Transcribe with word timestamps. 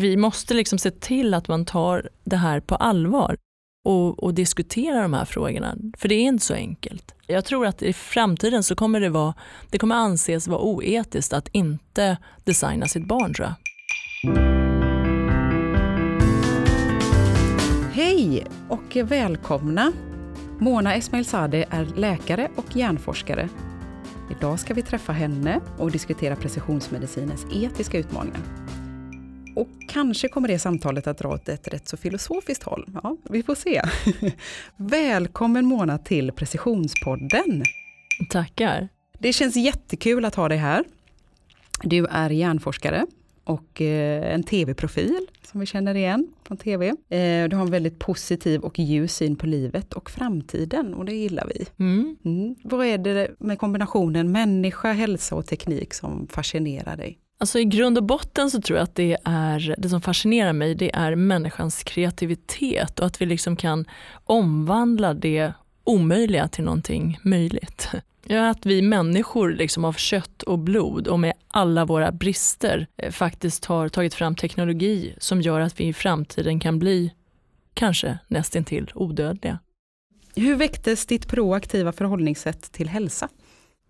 vi 0.00 0.16
måste 0.16 0.54
liksom 0.54 0.78
se 0.78 0.90
till 0.90 1.34
att 1.34 1.48
man 1.48 1.64
tar 1.64 2.08
det 2.24 2.36
här 2.36 2.60
på 2.60 2.74
allvar 2.74 3.36
och, 3.84 4.22
och 4.22 4.34
diskuterar 4.34 5.02
de 5.02 5.14
här 5.14 5.24
frågorna. 5.24 5.76
För 5.98 6.08
det 6.08 6.14
är 6.14 6.22
inte 6.22 6.44
så 6.44 6.54
enkelt. 6.54 7.14
Jag 7.26 7.44
tror 7.44 7.66
att 7.66 7.82
i 7.82 7.92
framtiden 7.92 8.62
så 8.62 8.74
kommer 8.74 9.00
det, 9.00 9.08
vara, 9.08 9.34
det 9.70 9.78
kommer 9.78 9.94
anses 9.94 10.48
vara 10.48 10.60
oetiskt 10.60 11.32
att 11.32 11.48
inte 11.48 12.16
designa 12.44 12.86
sitt 12.86 13.06
barn 13.06 13.34
tror 13.34 13.48
jag. 13.48 13.54
Hej 17.92 18.46
och 18.68 18.96
välkomna! 18.96 19.92
Mona 20.58 20.94
Esmailzadeh 20.94 21.66
är 21.70 21.84
läkare 21.84 22.50
och 22.56 22.76
hjärnforskare. 22.76 23.48
Idag 24.30 24.60
ska 24.60 24.74
vi 24.74 24.82
träffa 24.82 25.12
henne 25.12 25.60
och 25.78 25.90
diskutera 25.90 26.36
precisionsmedicinens 26.36 27.46
etiska 27.52 27.98
utmaningar. 27.98 28.40
Och 29.60 29.68
kanske 29.88 30.28
kommer 30.28 30.48
det 30.48 30.58
samtalet 30.58 31.06
att 31.06 31.18
dra 31.18 31.28
åt 31.28 31.48
ett 31.48 31.68
rätt 31.68 31.88
så 31.88 31.96
filosofiskt 31.96 32.62
håll. 32.62 32.86
Ja, 33.02 33.16
vi 33.30 33.42
får 33.42 33.54
se. 33.54 33.82
Välkommen 34.76 35.66
Mona 35.66 35.98
till 35.98 36.32
Precisionspodden. 36.32 37.62
Tackar. 38.30 38.88
Det 39.18 39.32
känns 39.32 39.56
jättekul 39.56 40.24
att 40.24 40.34
ha 40.34 40.48
dig 40.48 40.58
här. 40.58 40.84
Du 41.82 42.06
är 42.06 42.30
hjärnforskare 42.30 43.06
och 43.44 43.80
eh, 43.80 44.34
en 44.34 44.42
tv-profil 44.42 45.26
som 45.42 45.60
vi 45.60 45.66
känner 45.66 45.94
igen 45.94 46.28
från 46.46 46.56
tv. 46.56 46.88
Eh, 46.88 47.48
du 47.48 47.56
har 47.56 47.62
en 47.62 47.70
väldigt 47.70 47.98
positiv 47.98 48.60
och 48.60 48.78
ljus 48.78 49.16
syn 49.16 49.36
på 49.36 49.46
livet 49.46 49.92
och 49.92 50.10
framtiden 50.10 50.94
och 50.94 51.04
det 51.04 51.12
gillar 51.12 51.46
vi. 51.54 51.66
Mm. 51.84 52.16
Mm. 52.24 52.54
Vad 52.64 52.86
är 52.86 52.98
det 52.98 53.30
med 53.38 53.58
kombinationen 53.58 54.32
människa, 54.32 54.92
hälsa 54.92 55.34
och 55.34 55.46
teknik 55.46 55.94
som 55.94 56.26
fascinerar 56.30 56.96
dig? 56.96 57.18
Alltså 57.40 57.58
I 57.58 57.64
grund 57.64 57.98
och 57.98 58.04
botten 58.04 58.50
så 58.50 58.60
tror 58.60 58.78
jag 58.78 58.84
att 58.84 58.94
det, 58.94 59.16
är, 59.24 59.74
det 59.78 59.88
som 59.88 60.00
fascinerar 60.00 60.52
mig 60.52 60.74
det 60.74 60.94
är 60.94 61.14
människans 61.14 61.82
kreativitet 61.82 63.00
och 63.00 63.06
att 63.06 63.20
vi 63.20 63.26
liksom 63.26 63.56
kan 63.56 63.84
omvandla 64.24 65.14
det 65.14 65.52
omöjliga 65.84 66.48
till 66.48 66.64
någonting 66.64 67.18
möjligt. 67.22 67.88
Ja, 68.26 68.50
att 68.50 68.66
vi 68.66 68.82
människor 68.82 69.50
liksom 69.50 69.84
av 69.84 69.92
kött 69.92 70.42
och 70.42 70.58
blod 70.58 71.08
och 71.08 71.20
med 71.20 71.32
alla 71.48 71.84
våra 71.84 72.12
brister 72.12 72.86
eh, 72.96 73.12
faktiskt 73.12 73.64
har 73.64 73.88
tagit 73.88 74.14
fram 74.14 74.34
teknologi 74.34 75.14
som 75.18 75.42
gör 75.42 75.60
att 75.60 75.80
vi 75.80 75.86
i 75.86 75.92
framtiden 75.92 76.60
kan 76.60 76.78
bli 76.78 77.12
kanske 77.74 78.18
nästintill 78.28 78.90
odödliga. 78.94 79.58
Hur 80.34 80.56
väcktes 80.56 81.06
ditt 81.06 81.28
proaktiva 81.28 81.92
förhållningssätt 81.92 82.72
till 82.72 82.88
hälsa? 82.88 83.28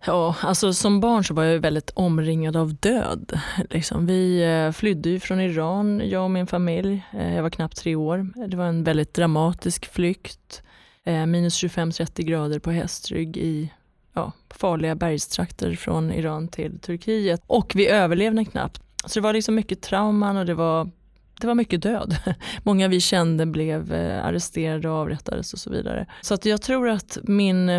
Ja, 0.05 0.35
alltså 0.41 0.73
som 0.73 0.99
barn 0.99 1.23
så 1.23 1.33
var 1.33 1.43
jag 1.43 1.59
väldigt 1.59 1.91
omringad 1.93 2.55
av 2.55 2.75
död. 2.75 3.39
Liksom, 3.69 4.05
vi 4.05 4.43
eh, 4.43 4.71
flydde 4.71 5.09
ju 5.09 5.19
från 5.19 5.39
Iran, 5.39 6.01
jag 6.09 6.23
och 6.23 6.31
min 6.31 6.47
familj. 6.47 7.05
Eh, 7.13 7.35
jag 7.35 7.43
var 7.43 7.49
knappt 7.49 7.77
tre 7.77 7.95
år. 7.95 8.47
Det 8.47 8.57
var 8.57 8.65
en 8.65 8.83
väldigt 8.83 9.13
dramatisk 9.13 9.85
flykt. 9.93 10.61
Eh, 11.03 11.25
minus 11.25 11.63
25-30 11.63 12.21
grader 12.21 12.59
på 12.59 12.71
hästrygg 12.71 13.37
i 13.37 13.71
ja, 14.13 14.31
farliga 14.49 14.95
bergstrakter 14.95 15.75
från 15.75 16.11
Iran 16.11 16.47
till 16.47 16.79
Turkiet. 16.79 17.43
Och 17.47 17.71
vi 17.75 17.87
överlevde 17.87 18.45
knappt. 18.45 18.81
Så 19.05 19.19
det 19.19 19.23
var 19.23 19.33
liksom 19.33 19.55
mycket 19.55 19.81
trauman 19.81 20.37
och 20.37 20.45
det 20.45 20.53
var, 20.53 20.89
det 21.41 21.47
var 21.47 21.55
mycket 21.55 21.81
död. 21.81 22.15
Många 22.63 22.87
vi 22.87 22.99
kände 22.99 23.45
blev 23.45 23.93
arresterade 24.23 24.89
och 24.89 24.95
avrättades 24.95 25.53
och 25.53 25.59
så 25.59 25.69
vidare. 25.69 26.05
Så 26.21 26.33
att 26.33 26.45
jag 26.45 26.61
tror 26.61 26.89
att 26.89 27.17
min 27.23 27.69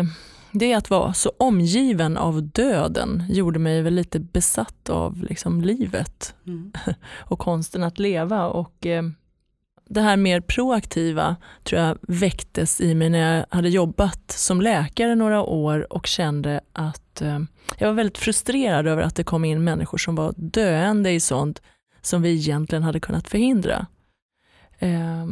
det 0.53 0.73
att 0.73 0.89
vara 0.89 1.13
så 1.13 1.31
omgiven 1.37 2.17
av 2.17 2.43
döden 2.43 3.23
gjorde 3.29 3.59
mig 3.59 3.81
väl 3.81 3.93
lite 3.93 4.19
besatt 4.19 4.89
av 4.89 5.23
liksom 5.23 5.61
livet 5.61 6.35
mm. 6.47 6.71
och 7.19 7.39
konsten 7.39 7.83
att 7.83 7.99
leva. 7.99 8.47
Och 8.47 8.85
eh, 8.85 9.03
Det 9.85 10.01
här 10.01 10.17
mer 10.17 10.41
proaktiva 10.41 11.35
tror 11.63 11.81
jag 11.81 11.97
väcktes 12.01 12.81
i 12.81 12.95
mig 12.95 13.09
när 13.09 13.37
jag 13.37 13.45
hade 13.49 13.69
jobbat 13.69 14.31
som 14.31 14.61
läkare 14.61 15.15
några 15.15 15.41
år 15.41 15.93
och 15.93 16.07
kände 16.07 16.61
att 16.73 17.21
eh, 17.21 17.39
jag 17.77 17.87
var 17.87 17.93
väldigt 17.93 18.17
frustrerad 18.17 18.87
över 18.87 19.01
att 19.01 19.15
det 19.15 19.23
kom 19.23 19.45
in 19.45 19.63
människor 19.63 19.97
som 19.97 20.15
var 20.15 20.33
döende 20.37 21.11
i 21.11 21.19
sånt 21.19 21.61
som 22.01 22.21
vi 22.21 22.33
egentligen 22.33 22.83
hade 22.83 22.99
kunnat 22.99 23.27
förhindra. 23.27 23.85
Eh, 24.79 25.25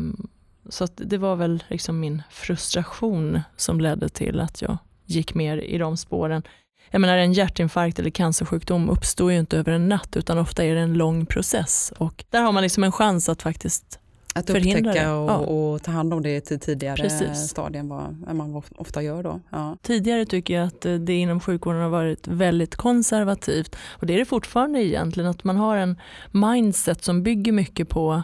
så 0.70 0.88
det 0.96 1.18
var 1.18 1.36
väl 1.36 1.64
liksom 1.68 2.00
min 2.00 2.22
frustration 2.30 3.40
som 3.56 3.82
ledde 3.82 4.10
till 4.10 4.40
att 4.40 4.62
jag 4.62 4.78
gick 5.12 5.34
mer 5.34 5.58
i 5.58 5.78
de 5.78 5.98
spåren. 5.98 6.44
Jag 6.92 7.02
menar 7.02 7.18
en 7.18 7.34
hjärtinfarkt 7.34 8.00
eller 8.00 8.10
cancersjukdom 8.10 8.90
uppstår 8.90 9.32
ju 9.32 9.40
inte 9.40 9.58
över 9.58 9.72
en 9.72 9.90
natt 9.90 10.18
utan 10.18 10.38
ofta 10.38 10.66
är 10.66 10.76
det 10.76 10.82
en 10.82 10.94
lång 10.94 11.26
process 11.26 11.94
och 11.98 12.24
där 12.30 12.42
har 12.42 12.52
man 12.52 12.64
liksom 12.64 12.84
en 12.84 12.92
chans 12.92 13.30
att 13.30 13.42
faktiskt 13.42 14.00
att 14.36 14.50
upptäcka 14.50 15.16
och, 15.16 15.30
ja. 15.30 15.38
och, 15.38 15.84
ta 15.84 15.92
hand 15.92 16.14
om 16.14 16.22
det 16.24 16.42
till 16.42 16.60
tidigare 16.60 16.96
Precis. 16.96 17.50
stadier 17.50 17.80
än 17.80 17.90
vad 17.90 18.36
man 18.36 18.64
ofta 18.76 19.02
gör 19.02 19.24
då. 19.24 19.40
Ja. 19.50 19.78
Tidigare 19.82 20.26
tycker 20.26 20.54
jag 20.54 20.68
att 20.68 20.82
det 20.82 21.14
inom 21.14 21.40
sjukvården 21.40 21.82
har 21.82 21.90
varit 21.90 22.28
väldigt 22.28 22.76
konservativt 22.76 23.76
och 23.90 24.06
det 24.06 24.14
är 24.14 24.18
det 24.18 24.26
fortfarande 24.26 24.84
egentligen 24.84 25.30
att 25.30 25.44
man 25.44 25.58
har 25.58 25.78
en 25.78 26.00
mindset 26.32 27.04
som 27.04 27.24
bygger 27.24 27.52
mycket 27.52 27.90
på 27.90 28.24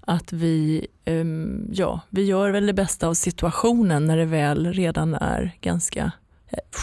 att 0.00 0.32
vi, 0.32 0.86
um, 1.06 1.70
ja, 1.72 2.00
vi 2.10 2.24
gör 2.24 2.50
väl 2.50 2.66
det 2.66 2.72
bästa 2.72 3.08
av 3.08 3.14
situationen 3.14 4.04
när 4.04 4.16
det 4.16 4.24
väl 4.24 4.72
redan 4.72 5.14
är 5.14 5.56
ganska 5.60 6.12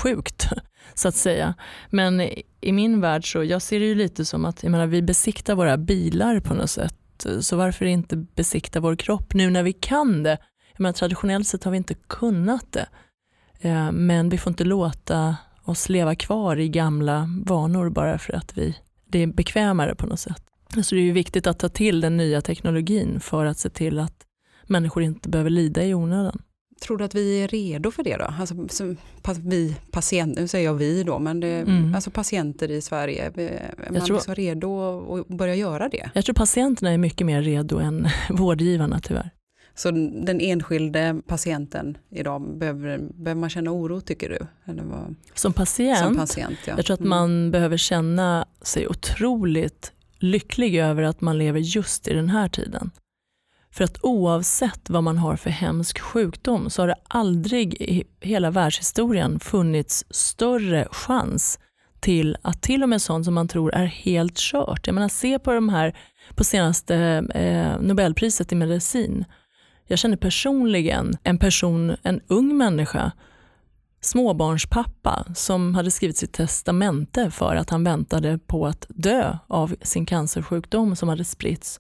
sjukt 0.03 0.47
så 0.93 1.07
att 1.07 1.15
säga. 1.15 1.53
Men 1.89 2.21
i 2.61 2.71
min 2.71 3.01
värld 3.01 3.31
så 3.31 3.43
jag 3.43 3.61
ser 3.61 3.79
det 3.79 3.85
ju 3.85 3.95
lite 3.95 4.25
som 4.25 4.45
att 4.45 4.63
jag 4.63 4.71
menar, 4.71 4.87
vi 4.87 5.01
besiktar 5.01 5.55
våra 5.55 5.77
bilar 5.77 6.39
på 6.39 6.53
något 6.53 6.69
sätt. 6.69 6.95
Så 7.39 7.57
varför 7.57 7.85
inte 7.85 8.15
besikta 8.15 8.79
vår 8.79 8.95
kropp 8.95 9.33
nu 9.33 9.49
när 9.49 9.63
vi 9.63 9.73
kan 9.73 10.23
det? 10.23 10.37
Jag 10.71 10.79
menar, 10.79 10.93
traditionellt 10.93 11.47
sett 11.47 11.63
har 11.63 11.71
vi 11.71 11.77
inte 11.77 11.93
kunnat 11.93 12.71
det. 12.71 12.87
Eh, 13.59 13.91
men 13.91 14.29
vi 14.29 14.37
får 14.37 14.51
inte 14.51 14.63
låta 14.63 15.37
oss 15.63 15.89
leva 15.89 16.15
kvar 16.15 16.59
i 16.59 16.69
gamla 16.69 17.29
vanor 17.45 17.89
bara 17.89 18.17
för 18.17 18.33
att 18.33 18.57
vi, 18.57 18.77
det 19.07 19.19
är 19.19 19.27
bekvämare 19.27 19.95
på 19.95 20.07
något 20.07 20.19
sätt. 20.19 20.43
Så 20.83 20.95
det 20.95 21.01
är 21.01 21.13
viktigt 21.13 21.47
att 21.47 21.59
ta 21.59 21.69
till 21.69 22.01
den 22.01 22.17
nya 22.17 22.41
teknologin 22.41 23.19
för 23.19 23.45
att 23.45 23.59
se 23.59 23.69
till 23.69 23.99
att 23.99 24.25
människor 24.63 25.03
inte 25.03 25.29
behöver 25.29 25.49
lida 25.49 25.83
i 25.83 25.93
onödan. 25.93 26.41
Tror 26.81 26.97
du 26.97 27.03
att 27.03 27.15
vi 27.15 27.43
är 27.43 27.47
redo 27.47 27.91
för 27.91 28.03
det 28.03 28.17
då? 28.17 28.33
Alltså, 28.39 28.55
vi 29.43 29.75
patienter, 29.91 30.41
nu 30.41 30.47
säger 30.47 30.65
jag 30.65 30.73
vi 30.73 31.03
då, 31.03 31.19
men 31.19 31.39
det, 31.39 31.47
mm. 31.47 31.95
alltså 31.95 32.11
patienter 32.11 32.71
i 32.71 32.81
Sverige, 32.81 33.25
är 33.35 33.91
man 33.91 34.01
tror, 34.01 34.15
liksom 34.15 34.35
redo 34.35 34.99
att 35.19 35.27
börja 35.27 35.55
göra 35.55 35.89
det? 35.89 36.09
Jag 36.13 36.25
tror 36.25 36.33
patienterna 36.33 36.91
är 36.91 36.97
mycket 36.97 37.27
mer 37.27 37.41
redo 37.41 37.79
än 37.79 38.07
vårdgivarna 38.29 38.99
tyvärr. 38.99 39.29
Så 39.75 39.91
den 39.91 40.41
enskilde 40.41 41.21
patienten 41.27 41.97
idag, 42.09 42.57
behöver, 42.57 42.97
behöver 43.13 43.39
man 43.39 43.49
känna 43.49 43.71
oro 43.71 44.01
tycker 44.01 44.29
du? 44.29 44.71
Eller 44.71 44.83
vad? 44.83 45.15
Som 45.33 45.53
patient? 45.53 45.99
Som 45.99 46.15
patient 46.15 46.57
ja. 46.67 46.73
Jag 46.77 46.85
tror 46.85 46.93
att 46.93 46.99
mm. 46.99 47.09
man 47.09 47.51
behöver 47.51 47.77
känna 47.77 48.45
sig 48.61 48.87
otroligt 48.87 49.91
lycklig 50.19 50.75
över 50.75 51.03
att 51.03 51.21
man 51.21 51.37
lever 51.37 51.59
just 51.59 52.07
i 52.07 52.13
den 52.13 52.29
här 52.29 52.49
tiden. 52.49 52.91
För 53.75 53.83
att 53.83 53.97
oavsett 54.01 54.89
vad 54.89 55.03
man 55.03 55.17
har 55.17 55.35
för 55.35 55.49
hemsk 55.49 55.99
sjukdom 55.99 56.69
så 56.69 56.81
har 56.81 56.87
det 56.87 56.95
aldrig 57.07 57.73
i 57.73 58.03
hela 58.21 58.51
världshistorien 58.51 59.39
funnits 59.39 60.05
större 60.09 60.87
chans 60.91 61.59
till 61.99 62.37
att 62.41 62.61
till 62.61 62.83
och 62.83 62.89
med 62.89 63.01
sånt 63.01 63.25
som 63.25 63.33
man 63.33 63.47
tror 63.47 63.73
är 63.73 63.85
helt 63.85 64.37
kört. 64.37 64.87
Jag 64.87 64.93
menar, 64.93 65.09
se 65.09 65.39
på 65.39 65.53
de 65.53 65.69
här 65.69 65.97
på 66.35 66.43
senaste 66.43 66.95
eh, 67.35 67.81
Nobelpriset 67.81 68.51
i 68.51 68.55
medicin. 68.55 69.25
Jag 69.87 69.99
känner 69.99 70.17
personligen 70.17 71.17
en 71.23 71.37
person, 71.37 71.95
en 72.03 72.21
ung 72.27 72.57
människa, 72.57 73.11
småbarnspappa 74.01 75.25
som 75.35 75.75
hade 75.75 75.91
skrivit 75.91 76.17
sitt 76.17 76.33
testamente 76.33 77.31
för 77.31 77.55
att 77.55 77.69
han 77.69 77.83
väntade 77.83 78.37
på 78.37 78.67
att 78.67 78.85
dö 78.89 79.37
av 79.47 79.75
sin 79.81 80.05
cancersjukdom 80.05 80.95
som 80.95 81.09
hade 81.09 81.23
spritts. 81.23 81.79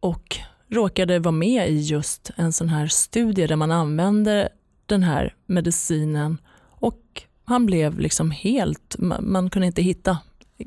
Och 0.00 0.40
råkade 0.70 1.18
vara 1.18 1.32
med 1.32 1.70
i 1.70 1.80
just 1.80 2.30
en 2.36 2.52
sån 2.52 2.68
här 2.68 2.86
studie 2.86 3.46
där 3.46 3.56
man 3.56 3.70
använde 3.70 4.48
den 4.86 5.02
här 5.02 5.34
medicinen 5.46 6.38
och 6.70 7.22
han 7.44 7.66
blev 7.66 7.98
liksom 7.98 8.30
helt, 8.30 8.96
man 9.20 9.50
kunde 9.50 9.66
inte 9.66 9.82
hitta 9.82 10.18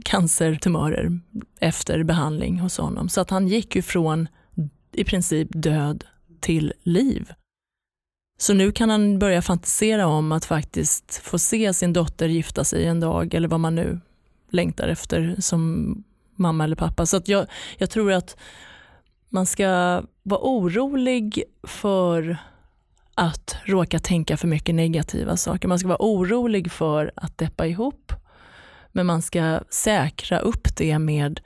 cancertumörer 0.05 1.19
efter 1.59 2.03
behandling 2.03 2.59
hos 2.59 2.77
honom. 2.77 3.09
Så 3.09 3.21
att 3.21 3.29
han 3.29 3.47
gick 3.47 3.75
ju 3.75 3.81
från 3.81 4.27
i 4.91 5.03
princip 5.03 5.47
död 5.51 6.03
till 6.39 6.73
liv. 6.83 7.31
Så 8.39 8.53
nu 8.53 8.71
kan 8.71 8.89
han 8.89 9.19
börja 9.19 9.41
fantisera 9.41 10.07
om 10.07 10.31
att 10.31 10.45
faktiskt 10.45 11.21
få 11.23 11.39
se 11.39 11.73
sin 11.73 11.93
dotter 11.93 12.27
gifta 12.27 12.63
sig 12.63 12.85
en 12.85 12.99
dag 12.99 13.33
eller 13.33 13.47
vad 13.47 13.59
man 13.59 13.75
nu 13.75 13.99
längtar 14.49 14.87
efter 14.87 15.35
som 15.39 16.03
mamma 16.35 16.63
eller 16.63 16.75
pappa. 16.75 17.05
Så 17.05 17.17
att 17.17 17.27
jag, 17.27 17.45
jag 17.77 17.89
tror 17.89 18.11
att 18.11 18.37
man 19.33 19.45
ska 19.45 20.01
vara 20.23 20.41
orolig 20.41 21.43
för 21.63 22.37
att 23.15 23.57
råka 23.63 23.99
tänka 23.99 24.37
för 24.37 24.47
mycket 24.47 24.75
negativa 24.75 25.37
saker. 25.37 25.67
Man 25.67 25.79
ska 25.79 25.87
vara 25.87 26.01
orolig 26.01 26.71
för 26.71 27.11
att 27.15 27.37
deppa 27.37 27.67
ihop. 27.67 28.13
Men 28.91 29.05
man 29.05 29.21
ska 29.21 29.59
säkra 29.69 30.39
upp 30.39 30.75
det 30.75 30.99
med 30.99 31.39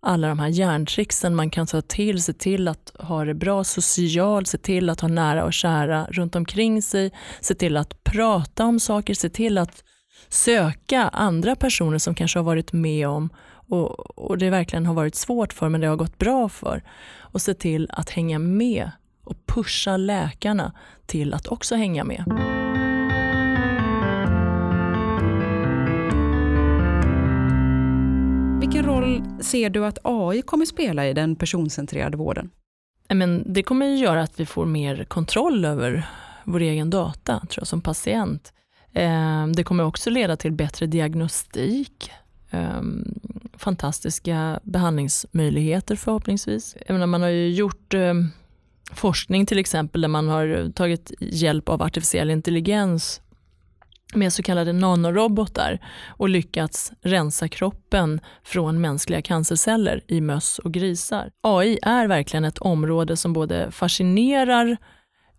alla 0.00 0.28
de 0.28 0.38
här 0.38 0.48
hjärntricksen 0.48 1.34
man 1.34 1.50
kan 1.50 1.66
ta 1.66 1.82
till, 1.82 2.22
se 2.22 2.32
till 2.32 2.68
att 2.68 2.92
ha 2.98 3.24
det 3.24 3.34
bra 3.34 3.64
socialt, 3.64 4.48
se 4.48 4.58
till 4.58 4.90
att 4.90 5.00
ha 5.00 5.08
nära 5.08 5.44
och 5.44 5.52
kära 5.52 6.06
runt 6.10 6.36
omkring 6.36 6.82
sig, 6.82 7.12
se 7.40 7.54
till 7.54 7.76
att 7.76 8.04
prata 8.04 8.64
om 8.64 8.80
saker, 8.80 9.14
se 9.14 9.28
till 9.28 9.58
att 9.58 9.84
söka 10.28 11.08
andra 11.08 11.56
personer 11.56 11.98
som 11.98 12.14
kanske 12.14 12.38
har 12.38 12.44
varit 12.44 12.72
med 12.72 13.08
om 13.08 13.30
och, 13.68 14.18
och 14.18 14.38
det 14.38 14.50
verkligen 14.50 14.86
har 14.86 14.94
varit 14.94 15.14
svårt 15.14 15.52
för 15.52 15.68
men 15.68 15.80
det 15.80 15.86
har 15.86 15.96
gått 15.96 16.18
bra 16.18 16.48
för. 16.48 16.82
Och 17.18 17.42
se 17.42 17.54
till 17.54 17.90
att 17.92 18.10
hänga 18.10 18.38
med 18.38 18.90
och 19.24 19.46
pusha 19.46 19.96
läkarna 19.96 20.72
till 21.06 21.34
att 21.34 21.46
också 21.46 21.76
hänga 21.76 22.04
med. 22.04 22.24
Vilken 28.60 28.84
roll 28.84 29.22
ser 29.40 29.70
du 29.70 29.86
att 29.86 29.98
AI 30.02 30.42
kommer 30.42 30.66
spela 30.66 31.06
i 31.06 31.12
den 31.12 31.36
personcentrerade 31.36 32.16
vården? 32.16 32.50
Men 33.08 33.52
det 33.52 33.62
kommer 33.62 33.92
att 33.92 33.98
göra 33.98 34.22
att 34.22 34.40
vi 34.40 34.46
får 34.46 34.66
mer 34.66 35.04
kontroll 35.04 35.64
över 35.64 36.08
vår 36.44 36.60
egen 36.60 36.90
data 36.90 37.38
tror 37.38 37.60
jag, 37.60 37.66
som 37.66 37.80
patient. 37.80 38.52
Ehm, 38.98 39.52
det 39.52 39.64
kommer 39.64 39.84
också 39.84 40.10
leda 40.10 40.36
till 40.36 40.52
bättre 40.52 40.86
diagnostik, 40.86 42.10
ehm, 42.50 43.14
fantastiska 43.56 44.60
behandlingsmöjligheter 44.62 45.96
förhoppningsvis. 45.96 46.76
Jag 46.86 46.94
menar, 46.94 47.06
man 47.06 47.22
har 47.22 47.28
ju 47.28 47.48
gjort 47.48 47.94
ehm, 47.94 48.28
forskning 48.92 49.46
till 49.46 49.58
exempel 49.58 50.00
där 50.00 50.08
man 50.08 50.28
har 50.28 50.72
tagit 50.72 51.12
hjälp 51.20 51.68
av 51.68 51.82
artificiell 51.82 52.30
intelligens 52.30 53.20
med 54.14 54.32
så 54.32 54.42
kallade 54.42 54.72
nanorobotar 54.72 55.78
och 56.06 56.28
lyckats 56.28 56.92
rensa 57.02 57.48
kroppen 57.48 58.20
från 58.42 58.80
mänskliga 58.80 59.22
cancerceller 59.22 60.00
i 60.06 60.20
möss 60.20 60.58
och 60.58 60.72
grisar. 60.72 61.30
AI 61.40 61.78
är 61.82 62.06
verkligen 62.06 62.44
ett 62.44 62.58
område 62.58 63.16
som 63.16 63.32
både 63.32 63.70
fascinerar 63.70 64.76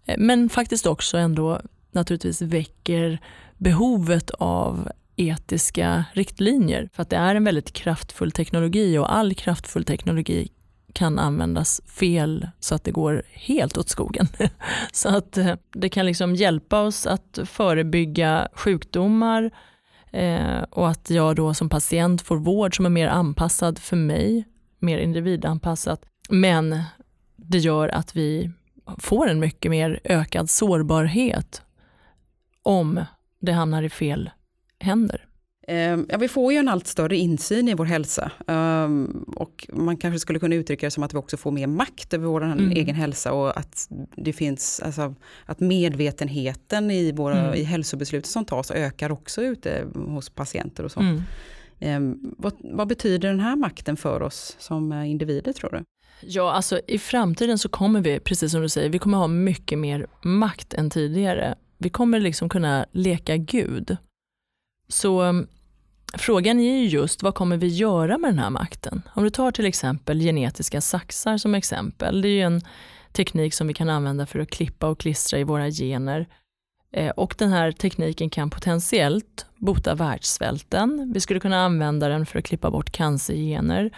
eh, 0.06 0.16
men 0.18 0.50
faktiskt 0.50 0.86
också 0.86 1.18
ändå 1.18 1.62
naturligtvis 1.92 2.42
väcker 2.42 3.20
behovet 3.60 4.30
av 4.30 4.90
etiska 5.16 6.06
riktlinjer. 6.14 6.90
För 6.94 7.02
att 7.02 7.10
det 7.10 7.18
är 7.18 7.36
en 7.36 7.44
väldigt 7.44 7.74
kraftfull 7.74 8.32
teknologi 8.32 8.98
och 8.98 9.16
all 9.16 9.34
kraftfull 9.34 9.84
teknologi 9.84 10.50
kan 10.94 11.20
användas 11.20 11.82
fel 11.86 12.50
så 12.60 12.76
att 12.76 12.84
det 12.84 12.92
går 12.92 13.24
helt 13.34 13.78
åt 13.78 13.90
skogen. 13.90 14.28
så 14.92 15.10
att 15.10 15.38
eh, 15.38 15.56
det 15.74 15.90
kan 15.90 16.06
liksom 16.06 16.36
hjälpa 16.36 16.82
oss 16.82 17.06
att 17.06 17.40
förebygga 17.46 18.48
sjukdomar 18.54 19.52
eh, 20.12 20.62
och 20.70 20.90
att 20.90 21.10
jag 21.10 21.36
då 21.36 21.54
som 21.54 21.70
patient 21.70 22.22
får 22.22 22.38
vård 22.38 22.76
som 22.76 22.86
är 22.86 22.90
mer 22.90 23.08
anpassad 23.08 23.80
för 23.80 23.96
mig, 23.96 24.48
mer 24.80 24.98
individanpassat. 24.98 26.06
Men 26.30 26.84
det 27.36 27.58
gör 27.58 27.88
att 27.88 28.16
vi 28.16 28.52
får 28.98 29.30
en 29.30 29.40
mycket 29.40 29.72
mer 29.72 30.00
ökad 30.04 30.50
sårbarhet 30.50 31.62
om 32.64 33.06
det 33.42 33.52
hamnar 33.52 33.84
i 33.84 33.90
fel 33.90 34.30
händer. 34.80 35.30
Ehm, 35.70 36.06
ja, 36.10 36.18
vi 36.18 36.28
får 36.28 36.54
ju 36.54 36.60
en 36.60 36.68
allt 36.68 36.88
större 36.88 37.18
insyn 37.18 37.68
i 37.68 37.74
vår 37.74 37.86
hälsa. 37.86 38.32
Um, 38.48 39.34
och 39.36 39.68
man 39.74 39.98
kanske 39.98 40.20
skulle 40.20 40.40
kunna 40.40 40.56
uttrycka 40.56 40.88
det 40.88 40.92
som 40.92 41.04
att 41.04 41.14
vi 41.14 41.18
också 41.18 41.38
får 41.38 41.52
mer 41.52 41.68
makt 41.68 42.14
över 42.14 42.28
vår 42.28 42.44
mm. 42.44 42.72
egen 42.72 42.96
hälsa 42.96 43.34
och 43.34 43.58
att 43.58 43.88
det 44.16 44.34
finns, 44.34 44.80
alltså, 44.80 45.16
att 45.46 45.60
medvetenheten 45.60 46.92
i, 46.92 47.12
våra, 47.12 47.40
mm. 47.40 47.54
i 47.54 47.64
hälsobeslut 47.64 48.26
som 48.26 48.46
tas 48.46 48.72
ökar 48.72 49.12
också 49.12 49.42
ute 49.42 49.88
hos 49.94 50.30
patienter 50.30 50.84
och 50.84 50.92
så. 50.92 51.00
Mm. 51.00 51.24
Um, 51.82 52.36
vad, 52.38 52.54
vad, 52.60 52.88
betyder 52.88 53.30
den 53.30 53.40
här 53.40 53.56
makten 53.56 53.98
för 53.98 54.22
oss 54.22 54.56
som 54.60 54.94
individer 54.94 55.54
tror 55.54 55.70
du? 55.70 55.84
Ja, 56.22 56.52
alltså 56.52 56.80
i 56.88 57.00
framtiden 57.00 57.58
så 57.58 57.70
kommer 57.70 58.02
vi, 58.02 58.20
precis 58.20 58.52
som 58.52 58.62
du 58.62 58.70
säger, 58.70 58.90
vi 58.90 59.00
kommer 59.00 59.18
ha 59.18 59.28
mycket 59.28 59.80
mer 59.80 60.08
makt 60.22 60.74
än 60.74 60.90
tidigare. 60.90 61.56
Vi 61.80 61.90
kommer 61.90 62.20
liksom 62.20 62.50
kunna 62.50 62.86
leka 62.92 63.38
Gud. 63.38 63.98
Så 64.88 65.22
um, 65.22 65.48
Frågan 66.14 66.60
är 66.60 66.78
ju 66.78 66.88
just 66.88 67.24
vad 67.24 67.36
kommer 67.36 67.58
vi 67.58 67.68
göra 67.68 68.18
med 68.18 68.30
den 68.30 68.40
här 68.40 68.50
makten? 68.50 69.02
Om 69.14 69.24
du 69.24 69.30
tar 69.30 69.52
till 69.52 69.66
exempel 69.66 70.20
genetiska 70.20 70.82
saxar 70.82 71.38
som 71.38 71.56
exempel. 71.56 72.22
Det 72.22 72.28
är 72.28 72.32
ju 72.32 72.42
en 72.42 72.62
teknik 73.12 73.54
som 73.54 73.68
vi 73.68 73.74
kan 73.74 73.90
använda 73.90 74.26
för 74.26 74.40
att 74.40 74.50
klippa 74.50 74.88
och 74.88 75.00
klistra 75.00 75.40
i 75.40 75.44
våra 75.44 75.70
gener. 75.70 76.28
Eh, 76.92 77.10
och 77.10 77.36
den 77.38 77.50
här 77.50 77.72
tekniken 77.72 78.30
kan 78.30 78.50
potentiellt 78.50 79.46
bota 79.58 79.96
världssvälten. 79.96 81.12
Vi 81.14 81.20
skulle 81.20 81.40
kunna 81.40 81.66
använda 81.66 82.08
den 82.08 82.26
för 82.26 82.40
att 82.40 82.46
klippa 82.46 82.72
bort 82.72 82.92
cancergener, 82.92 83.92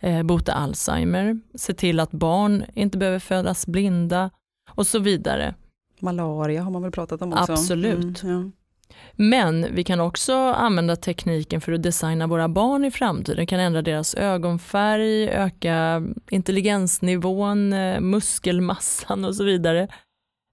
eh, 0.00 0.22
bota 0.22 0.52
Alzheimer, 0.52 1.40
se 1.54 1.74
till 1.74 2.00
att 2.00 2.10
barn 2.10 2.64
inte 2.74 2.98
behöver 2.98 3.18
födas 3.18 3.66
blinda 3.66 4.30
och 4.70 4.86
så 4.86 4.98
vidare. 4.98 5.54
Malaria 6.04 6.62
har 6.62 6.70
man 6.70 6.82
väl 6.82 6.92
pratat 6.92 7.22
om 7.22 7.32
också? 7.32 7.52
Absolut. 7.52 8.22
Mm, 8.22 8.42
ja. 8.44 8.50
Men 9.12 9.74
vi 9.74 9.84
kan 9.84 10.00
också 10.00 10.34
använda 10.34 10.96
tekniken 10.96 11.60
för 11.60 11.72
att 11.72 11.82
designa 11.82 12.26
våra 12.26 12.48
barn 12.48 12.84
i 12.84 12.90
framtiden. 12.90 13.40
Vi 13.40 13.46
kan 13.46 13.60
ändra 13.60 13.82
deras 13.82 14.14
ögonfärg, 14.14 15.28
öka 15.28 16.02
intelligensnivån, 16.30 17.72
eh, 17.72 18.00
muskelmassan 18.00 19.24
och 19.24 19.36
så 19.36 19.44
vidare. 19.44 19.88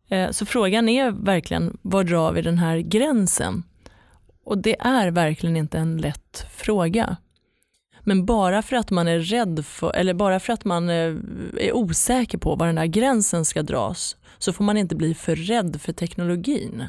Eh, 0.10 0.32
så 0.32 0.46
frågan 0.46 0.90
är 0.90 1.12
verkligen, 1.12 1.78
var 1.82 2.04
drar 2.04 2.32
vi 2.32 2.42
den 2.42 2.58
här 2.58 2.78
gränsen? 2.78 3.64
Och 4.44 4.58
det 4.58 4.76
är 4.80 5.12
verkligen 5.12 5.58
inte 5.58 5.78
en 5.78 5.98
lätt 5.98 6.46
fråga. 6.52 7.18
Men 8.04 8.26
bara 8.26 8.62
för 8.62 8.76
att 8.76 8.92
man 8.92 9.08
är 9.08 9.20
rädd 9.20 9.66
för, 9.66 9.96
eller 9.96 10.14
bara 10.14 10.40
för 10.40 10.54
att 10.54 10.66
man 10.66 10.90
eh, 10.90 11.16
är 11.58 11.74
osäker 11.74 12.38
på 12.38 12.56
var 12.56 12.66
den 12.66 12.76
där 12.76 12.86
gränsen 12.86 13.46
ska 13.46 13.64
dras, 13.64 14.18
så 14.38 14.54
får 14.54 14.64
man 14.64 14.78
inte 14.78 14.96
bli 14.96 15.14
för 15.14 15.36
rädd 15.36 15.82
för 15.82 15.94
teknologin. 15.94 16.84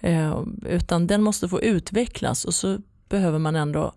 Eh, 0.00 0.42
utan 0.66 1.06
den 1.06 1.22
måste 1.22 1.48
få 1.48 1.62
utvecklas 1.62 2.44
och 2.44 2.54
så 2.54 2.78
behöver 3.08 3.38
man 3.38 3.56
ändå 3.56 3.92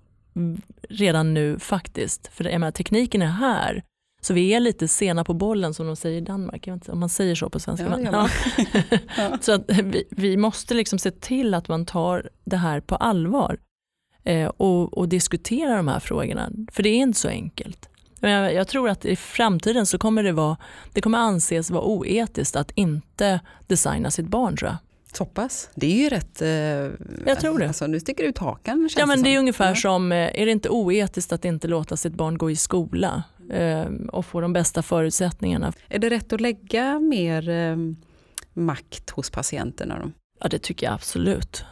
redan 0.90 1.34
nu 1.34 1.60
faktiskt, 1.60 2.28
för 2.28 2.44
jag 2.44 2.60
menar, 2.60 2.72
tekniken 2.72 3.22
är 3.22 3.28
här. 3.28 3.84
Så 4.22 4.34
vi 4.34 4.54
är 4.54 4.60
lite 4.60 4.88
sena 4.88 5.24
på 5.24 5.34
bollen 5.34 5.74
som 5.74 5.88
de 5.88 5.96
säger 5.96 6.18
i 6.18 6.22
Danmark, 6.22 6.68
jag 6.68 6.74
vet 6.74 6.84
inte 6.84 6.92
om 6.92 7.00
man 7.00 7.10
säger 7.10 7.36
så 7.36 7.50
på 7.50 7.60
svenska. 7.60 8.00
Ja, 8.12 8.30
ja. 9.18 9.38
så 9.42 9.52
att 9.52 9.70
vi, 9.70 10.04
vi, 10.10 10.38
måste 10.38 10.74
liksom 10.74 11.00
se 11.00 11.12
till 11.12 11.54
att 11.54 11.68
man 11.68 11.86
tar 11.86 12.30
det 12.44 12.58
här 12.58 12.80
på 12.80 12.96
allvar 12.96 13.58
och, 14.58 14.98
och 14.98 15.10
diskuterar 15.10 15.78
de 15.78 15.88
här 15.88 16.00
frågorna. 16.00 16.50
För 16.72 16.84
det 16.84 16.90
är 16.90 16.98
inte 16.98 17.20
så 17.20 17.28
enkelt. 17.28 17.90
Jag, 18.20 18.54
jag 18.54 18.68
tror 18.68 18.90
att 18.90 19.06
i 19.06 19.16
framtiden 19.16 19.86
så 19.86 19.98
kommer 19.98 20.24
det, 20.24 20.32
vara, 20.32 20.58
det 20.94 21.02
kommer 21.02 21.18
anses 21.18 21.72
vara 21.72 21.84
oetiskt 21.84 22.56
att 22.56 22.72
inte 22.72 23.40
designa 23.68 24.12
sitt 24.12 24.28
barn 24.28 24.58
tror 24.58 24.70
jag. 24.70 24.78
Så 25.14 25.26
pass. 25.26 25.70
Det 25.76 25.86
är 25.88 26.04
ju 26.04 26.10
rätt... 26.10 26.42
Eh, 26.42 26.50
jag 27.26 27.40
tror 27.40 27.60
det. 27.60 27.68
Alltså, 27.68 27.88
nu 27.88 28.00
sticker 28.00 28.24
ut 28.24 28.38
hakan. 28.38 28.90
Ja, 28.98 29.06
men 29.06 29.18
det, 29.18 29.30
det 29.30 29.36
är 29.36 29.40
ungefär 29.40 29.76
som, 29.76 30.12
eh, 30.12 30.42
är 30.42 30.46
det 30.46 30.52
inte 30.52 30.70
oetiskt 30.70 31.32
att 31.32 31.46
inte 31.46 31.68
låta 31.68 31.98
sitt 31.98 32.14
barn 32.14 32.38
gå 32.38 32.52
i 32.52 32.56
skola 32.56 33.24
eh, 33.52 33.86
och 34.12 34.26
få 34.26 34.42
de 34.42 34.54
bästa 34.54 34.82
förutsättningarna? 34.82 35.74
Är 35.90 36.00
det 36.00 36.10
rätt 36.10 36.34
att 36.34 36.42
lägga 36.42 37.00
mer 37.00 37.50
eh, 37.50 37.76
makt 38.54 39.10
hos 39.10 39.30
patienterna? 39.30 40.00
Då? 40.00 40.12
Ja, 40.40 40.48
det 40.48 40.60
tycker 40.60 40.86
jag 40.86 40.94
absolut. 40.94 41.66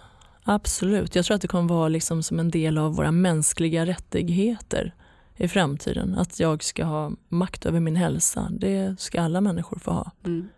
Absolut. 0.49 1.15
Jag 1.15 1.25
tror 1.25 1.35
att 1.35 1.41
det 1.41 1.47
kommer 1.47 1.69
vara 1.69 1.89
liksom 1.89 2.23
som 2.23 2.39
en 2.39 2.51
del 2.51 2.77
av 2.77 2.95
våra 2.95 3.11
mänskliga 3.11 3.85
rättigheter 3.85 4.93
i 5.37 5.47
framtiden. 5.47 6.15
Att 6.15 6.39
jag 6.39 6.63
ska 6.63 6.83
ha 6.83 7.11
makt 7.27 7.65
över 7.65 7.79
min 7.79 7.95
hälsa. 7.95 8.49
Det 8.51 8.95
ska 8.99 9.21
alla 9.21 9.41
människor 9.41 9.79
få 9.79 9.91
ha. 9.91 10.11
Mm. 10.25 10.49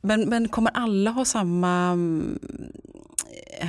Men, 0.00 0.28
men 0.28 0.48
kommer 0.48 0.70
alla 0.74 1.10
ha 1.10 1.24
samma, 1.24 1.98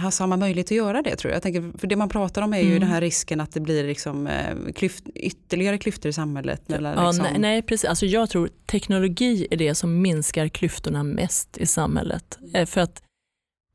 ha 0.01 0.11
samma 0.11 0.37
möjlighet 0.37 0.67
att 0.67 0.77
göra 0.77 1.01
det 1.01 1.15
tror 1.15 1.31
jag? 1.31 1.35
jag 1.35 1.43
tänker, 1.43 1.77
för 1.77 1.87
det 1.87 1.95
man 1.95 2.09
pratar 2.09 2.41
om 2.41 2.53
är 2.53 2.59
ju 2.59 2.67
mm. 2.67 2.79
den 2.79 2.89
här 2.89 3.01
risken 3.01 3.41
att 3.41 3.51
det 3.51 3.59
blir 3.59 3.87
liksom, 3.87 4.27
eh, 4.27 4.73
klyft, 4.75 5.03
ytterligare 5.15 5.77
klyftor 5.77 6.09
i 6.09 6.13
samhället. 6.13 6.71
Eller 6.71 6.95
ja, 6.95 7.07
liksom. 7.07 7.25
nej, 7.31 7.39
nej, 7.39 7.61
precis. 7.61 7.89
Alltså 7.89 8.05
jag 8.05 8.29
tror 8.29 8.49
teknologi 8.65 9.47
är 9.51 9.57
det 9.57 9.75
som 9.75 10.01
minskar 10.01 10.47
klyftorna 10.47 11.03
mest 11.03 11.57
i 11.57 11.65
samhället. 11.65 12.39
Eh, 12.53 12.65
för 12.65 12.81
att 12.81 13.03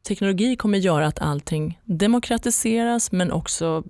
teknologi 0.09 0.57
kommer 0.57 0.79
göra 0.79 1.07
att 1.07 1.19
allting 1.19 1.81
demokratiseras 1.85 3.13
men 3.13 3.33
också 3.33 3.85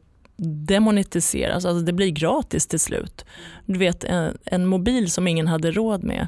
demonetiseras, 0.66 1.64
alltså 1.64 1.84
det 1.84 1.92
blir 1.92 2.10
gratis 2.10 2.66
till 2.66 2.80
slut. 2.80 3.24
Du 3.66 3.78
vet 3.78 4.04
en, 4.04 4.38
en 4.44 4.66
mobil 4.66 5.10
som 5.10 5.28
ingen 5.28 5.46
hade 5.46 5.70
råd 5.70 6.04
med 6.04 6.26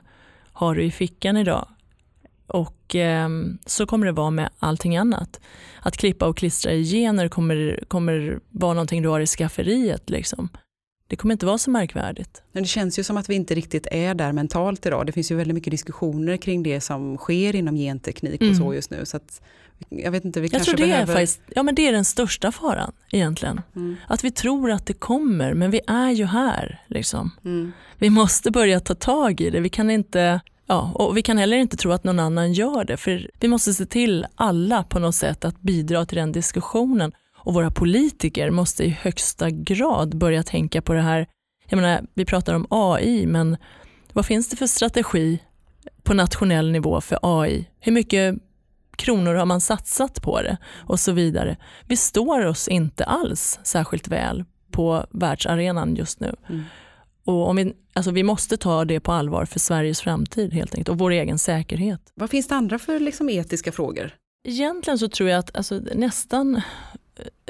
har 0.52 0.75
du 0.75 0.82
i 0.82 0.90
fickan 0.90 1.37
idag 1.37 1.68
och 2.47 2.94
eh, 2.94 3.28
så 3.66 3.87
kommer 3.87 4.06
det 4.06 4.12
vara 4.12 4.30
med 4.30 4.50
allting 4.59 4.97
annat. 4.97 5.40
Att 5.80 5.97
klippa 5.97 6.26
och 6.26 6.37
klistra 6.37 6.73
i 6.73 6.85
gener 6.85 7.28
kommer, 7.28 7.85
kommer 7.88 8.40
vara 8.50 8.75
någonting 8.75 9.02
du 9.02 9.09
har 9.09 9.20
i 9.20 9.26
skafferiet. 9.26 10.11
Liksom. 10.11 10.49
Det 11.11 11.17
kommer 11.17 11.33
inte 11.33 11.47
vara 11.47 11.59
så 11.59 11.71
märkvärdigt. 11.71 12.43
Men 12.52 12.62
det 12.62 12.69
känns 12.69 12.99
ju 12.99 13.02
som 13.05 13.17
att 13.17 13.31
vi 13.31 13.35
inte 13.35 13.55
riktigt 13.55 13.87
är 13.90 14.14
där 14.14 14.33
mentalt 14.33 14.87
idag. 14.87 15.07
Det 15.07 15.12
finns 15.12 15.31
ju 15.31 15.35
väldigt 15.37 15.55
mycket 15.55 15.71
diskussioner 15.71 16.37
kring 16.37 16.62
det 16.62 16.81
som 16.81 17.17
sker 17.17 17.57
inom 17.57 17.76
genteknik 17.76 18.40
och 18.40 18.57
så 18.57 18.62
Mm. 18.62 18.75
just 18.75 18.90
nu. 18.90 19.07
Så 19.07 19.17
att, 19.17 19.40
jag 19.88 20.11
vet 20.11 20.25
inte, 20.25 20.40
vi 20.40 20.47
Jag 20.47 20.52
kanske 20.52 20.71
tror 20.71 20.87
det 20.87 20.93
behöver... 20.93 21.12
är, 21.12 21.17
faktiskt, 21.17 21.40
ja, 21.55 21.62
men 21.62 21.75
det 21.75 21.88
är 21.88 21.93
den 21.93 22.05
största 22.05 22.52
faran 22.52 22.93
egentligen. 23.12 23.61
Mm. 23.76 23.97
Att 24.07 24.25
vi 24.25 24.31
tror 24.31 24.71
att 24.71 24.87
det 24.87 24.93
kommer, 24.93 25.55
men 25.55 25.71
vi 25.71 25.81
är 25.87 26.11
ju 26.11 26.25
här. 26.25 26.83
Liksom. 26.87 27.31
Mm. 27.45 27.73
Vi 27.99 28.11
måste 28.11 28.50
börja 28.50 28.81
ta 28.81 28.95
tag 28.95 29.40
i 29.40 29.50
det. 29.50 29.61
Vi 29.61 29.69
kan 29.69 29.90
inte 29.90 30.40
Ja, 30.67 30.93
och 30.95 31.17
vi 31.17 31.23
kan 31.23 31.38
heller 31.38 31.57
inte 31.57 31.76
tro 31.76 31.93
att 31.93 32.05
någon 32.05 32.19
annan 32.19 32.52
gör 32.52 32.85
det, 32.85 32.97
för 32.97 33.31
vi 33.40 33.49
måste 33.49 33.73
se 33.73 33.87
till 33.87 34.26
alla 34.35 34.83
på 34.83 34.99
något 34.99 35.14
sätt 35.14 35.45
att 35.45 35.61
bidra 35.61 36.07
till 36.07 36.19
den 36.19 36.33
diskussionen. 36.33 37.12
Och 37.42 37.54
våra 37.54 37.70
politiker 37.70 38.50
måste 38.50 38.85
i 38.85 38.88
högsta 38.88 39.50
grad 39.50 40.18
börja 40.18 40.42
tänka 40.42 40.82
på 40.82 40.92
det 40.92 41.00
här. 41.00 41.26
Jag 41.68 41.76
menar, 41.76 42.06
vi 42.14 42.25
pratar 42.25 42.54
om 42.54 42.66
AI, 42.70 43.26
men 43.26 43.56
vad 44.12 44.26
finns 44.26 44.49
det 44.49 44.56
för 44.56 44.66
strategi 44.66 45.38
på 46.02 46.14
nationell 46.14 46.70
nivå 46.70 47.00
för 47.00 47.18
AI? 47.23 47.68
Hur 47.80 47.92
mycket 47.92 48.35
kronor 48.97 49.35
har 49.35 49.47
man 49.47 49.61
satsat 49.61 50.23
på 50.23 50.42
det? 50.42 50.56
Och 50.76 51.00
så 51.00 51.12
vidare. 51.12 51.56
Vi 51.87 51.97
står 51.97 52.47
oss 52.47 52.68
inte 52.68 53.04
alls 53.04 53.59
särskilt 53.62 54.09
väl 54.09 54.44
på 54.70 55.06
världsarenan 55.11 55.97
just 55.97 56.20
nu. 56.20 56.35
Mm. 56.49 56.62
Och 57.25 57.49
om 57.49 57.56
vi, 57.56 57.73
alltså 57.92 58.11
vi 58.11 58.23
måste 58.23 58.56
ta 58.56 58.85
det 58.85 59.00
på 59.00 59.12
allvar 59.12 59.44
för 59.44 59.59
Sveriges 59.59 60.00
framtid 60.00 60.52
helt 60.52 60.75
enkelt 60.75 60.88
och 60.88 60.99
vår 60.99 61.11
egen 61.11 61.38
säkerhet. 61.38 62.12
Vad 62.14 62.30
finns 62.30 62.49
det 62.49 62.54
andra 62.54 62.78
för 62.78 63.00
liksom, 63.00 63.28
etiska 63.28 63.73
frågor? 63.73 64.14
Egentligen 64.49 64.99
så 64.99 65.09
tror 65.09 65.28
jag 65.28 65.38
att 65.38 65.56
alltså, 65.56 65.80
nästan, 65.94 66.61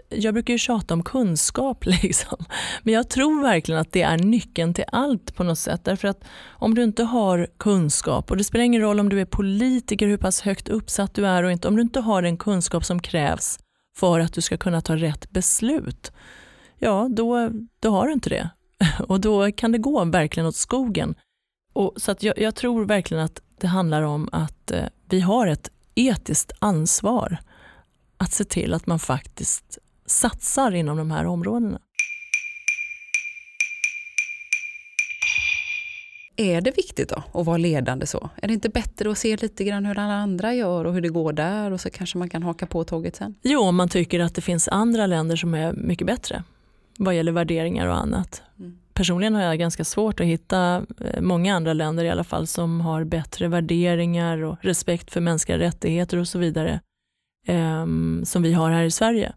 jag 0.09 0.35
brukar 0.35 0.55
ju 0.55 0.59
tjata 0.59 0.95
om 0.95 1.03
kunskap 1.03 1.87
liksom. 2.03 2.39
Men 2.83 2.95
jag 2.95 3.09
tror 3.09 3.43
verkligen 3.43 3.81
att 3.81 3.93
det 3.93 4.03
är 4.03 4.19
nyckeln 4.19 4.75
till 4.75 4.85
allt 4.93 5.35
på 5.35 5.45
något 5.45 5.59
sätt. 5.59 5.85
Därför 5.85 6.09
att 6.09 6.25
om 6.49 6.75
du 6.75 6.83
inte 6.85 7.03
har 7.03 7.49
kunskap 7.59 8.31
och 8.31 8.37
det 8.37 8.45
spelar 8.45 8.65
ingen 8.65 8.83
roll 8.83 9.01
om 9.01 9.09
du 9.09 9.21
är 9.21 9.25
politiker 9.25 10.07
hur 10.07 10.17
pass 10.17 10.41
högt 10.41 10.69
uppsatt 10.69 11.15
du 11.15 11.27
är 11.27 11.43
och 11.43 11.53
inte. 11.53 11.69
Om 11.69 11.77
du 11.77 11.83
inte 11.83 12.01
har 12.01 12.23
den 12.23 12.37
kunskap 12.37 12.85
som 12.85 13.03
krävs 13.03 13.59
för 13.97 14.21
att 14.21 14.33
du 14.33 14.41
ska 14.41 14.57
kunna 14.57 14.81
ta 14.81 14.97
rätt 14.97 15.31
beslut. 15.31 16.13
Ja, 16.79 17.09
då, 17.11 17.51
då 17.81 17.91
har 17.91 18.07
du 18.07 18.13
inte 18.13 18.31
det. 18.31 18.51
Och 19.09 19.21
då 19.21 19.53
kan 19.53 19.73
det 19.73 19.79
gå 19.79 20.05
verkligen 20.05 20.47
åt 20.47 20.57
skogen. 20.57 21.15
Och, 21.73 21.93
så 21.97 22.11
att 22.11 22.23
jag, 22.23 22.39
jag 22.39 22.55
tror 22.55 22.85
verkligen 22.85 23.25
att 23.25 23.41
det 23.61 23.67
handlar 23.67 24.03
om 24.03 24.29
att 24.33 24.71
eh, 24.71 24.85
vi 25.09 25.21
har 25.21 25.47
ett 25.47 25.71
etiskt 25.95 26.53
ansvar 26.59 27.39
att 28.21 28.33
se 28.33 28.45
till 28.45 28.75
att 28.75 28.87
man 28.87 28.99
faktiskt 28.99 29.79
satsar 30.07 30.75
inom 30.75 30.97
de 30.97 31.11
här 31.11 31.27
områdena. 31.27 31.81
Är 36.37 36.61
det 36.61 36.77
viktigt 36.77 37.09
då 37.09 37.23
att 37.41 37.47
vara 37.47 37.57
ledande 37.57 38.07
så? 38.07 38.31
Är 38.43 38.49
det 38.49 38.55
inte 38.55 38.69
bättre 38.69 39.11
att 39.11 39.19
se 39.19 39.37
lite 39.37 39.65
grann 39.65 39.85
hur 39.85 39.99
alla 39.99 40.15
andra 40.15 40.55
gör 40.55 40.85
och 40.85 40.95
hur 40.95 41.01
det 41.01 41.09
går 41.09 41.33
där 41.33 41.71
och 41.71 41.81
så 41.81 41.91
kanske 41.91 42.19
man 42.19 42.29
kan 42.29 42.43
haka 42.43 42.67
på 42.67 42.85
tåget 42.85 43.17
sen? 43.17 43.35
Jo, 43.43 43.61
om 43.61 43.77
man 43.77 43.89
tycker 43.89 44.21
att 44.21 44.35
det 44.35 44.41
finns 44.41 44.69
andra 44.69 45.07
länder 45.07 45.37
som 45.37 45.55
är 45.55 45.73
mycket 45.73 46.07
bättre 46.07 46.43
vad 46.99 47.15
gäller 47.15 47.33
värderingar 47.33 47.87
och 47.87 47.97
annat. 47.97 48.43
Mm. 48.59 48.79
Personligen 48.95 49.35
har 49.35 49.43
jag 49.43 49.59
ganska 49.59 49.85
svårt 49.85 50.21
att 50.21 50.27
hitta 50.27 50.87
eh, 51.01 51.21
många 51.21 51.55
andra 51.55 51.73
länder 51.73 52.05
i 52.05 52.11
alla 52.11 52.25
fall 52.25 52.47
som 52.47 52.81
har 52.81 53.05
bättre 53.05 53.49
värderingar 53.49 54.43
och 54.43 54.57
respekt 54.61 55.11
för 55.11 55.21
mänskliga 55.21 55.59
rättigheter 55.59 56.17
och 56.19 56.29
så 56.29 56.39
vidare 56.39 56.81
ehm, 57.51 58.23
som 58.25 58.43
vi 58.43 58.53
har 58.53 58.71
här 58.71 58.85
i 58.85 58.91
Sverige. 58.91 59.33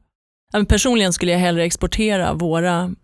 Personligen 0.67 1.13
skulle 1.13 1.31
jag 1.31 1.39
hellre 1.39 1.63
exportera 1.63 2.33
våra 2.33 2.95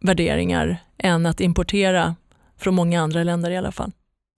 värderingar 0.00 0.76
än 0.98 1.26
att 1.26 1.40
importera 1.40 2.16
från 2.58 2.74
många 2.74 3.00
andra 3.00 3.24
länder 3.24 3.50
i 3.50 3.56
alla 3.56 3.72
fall. 3.72 3.92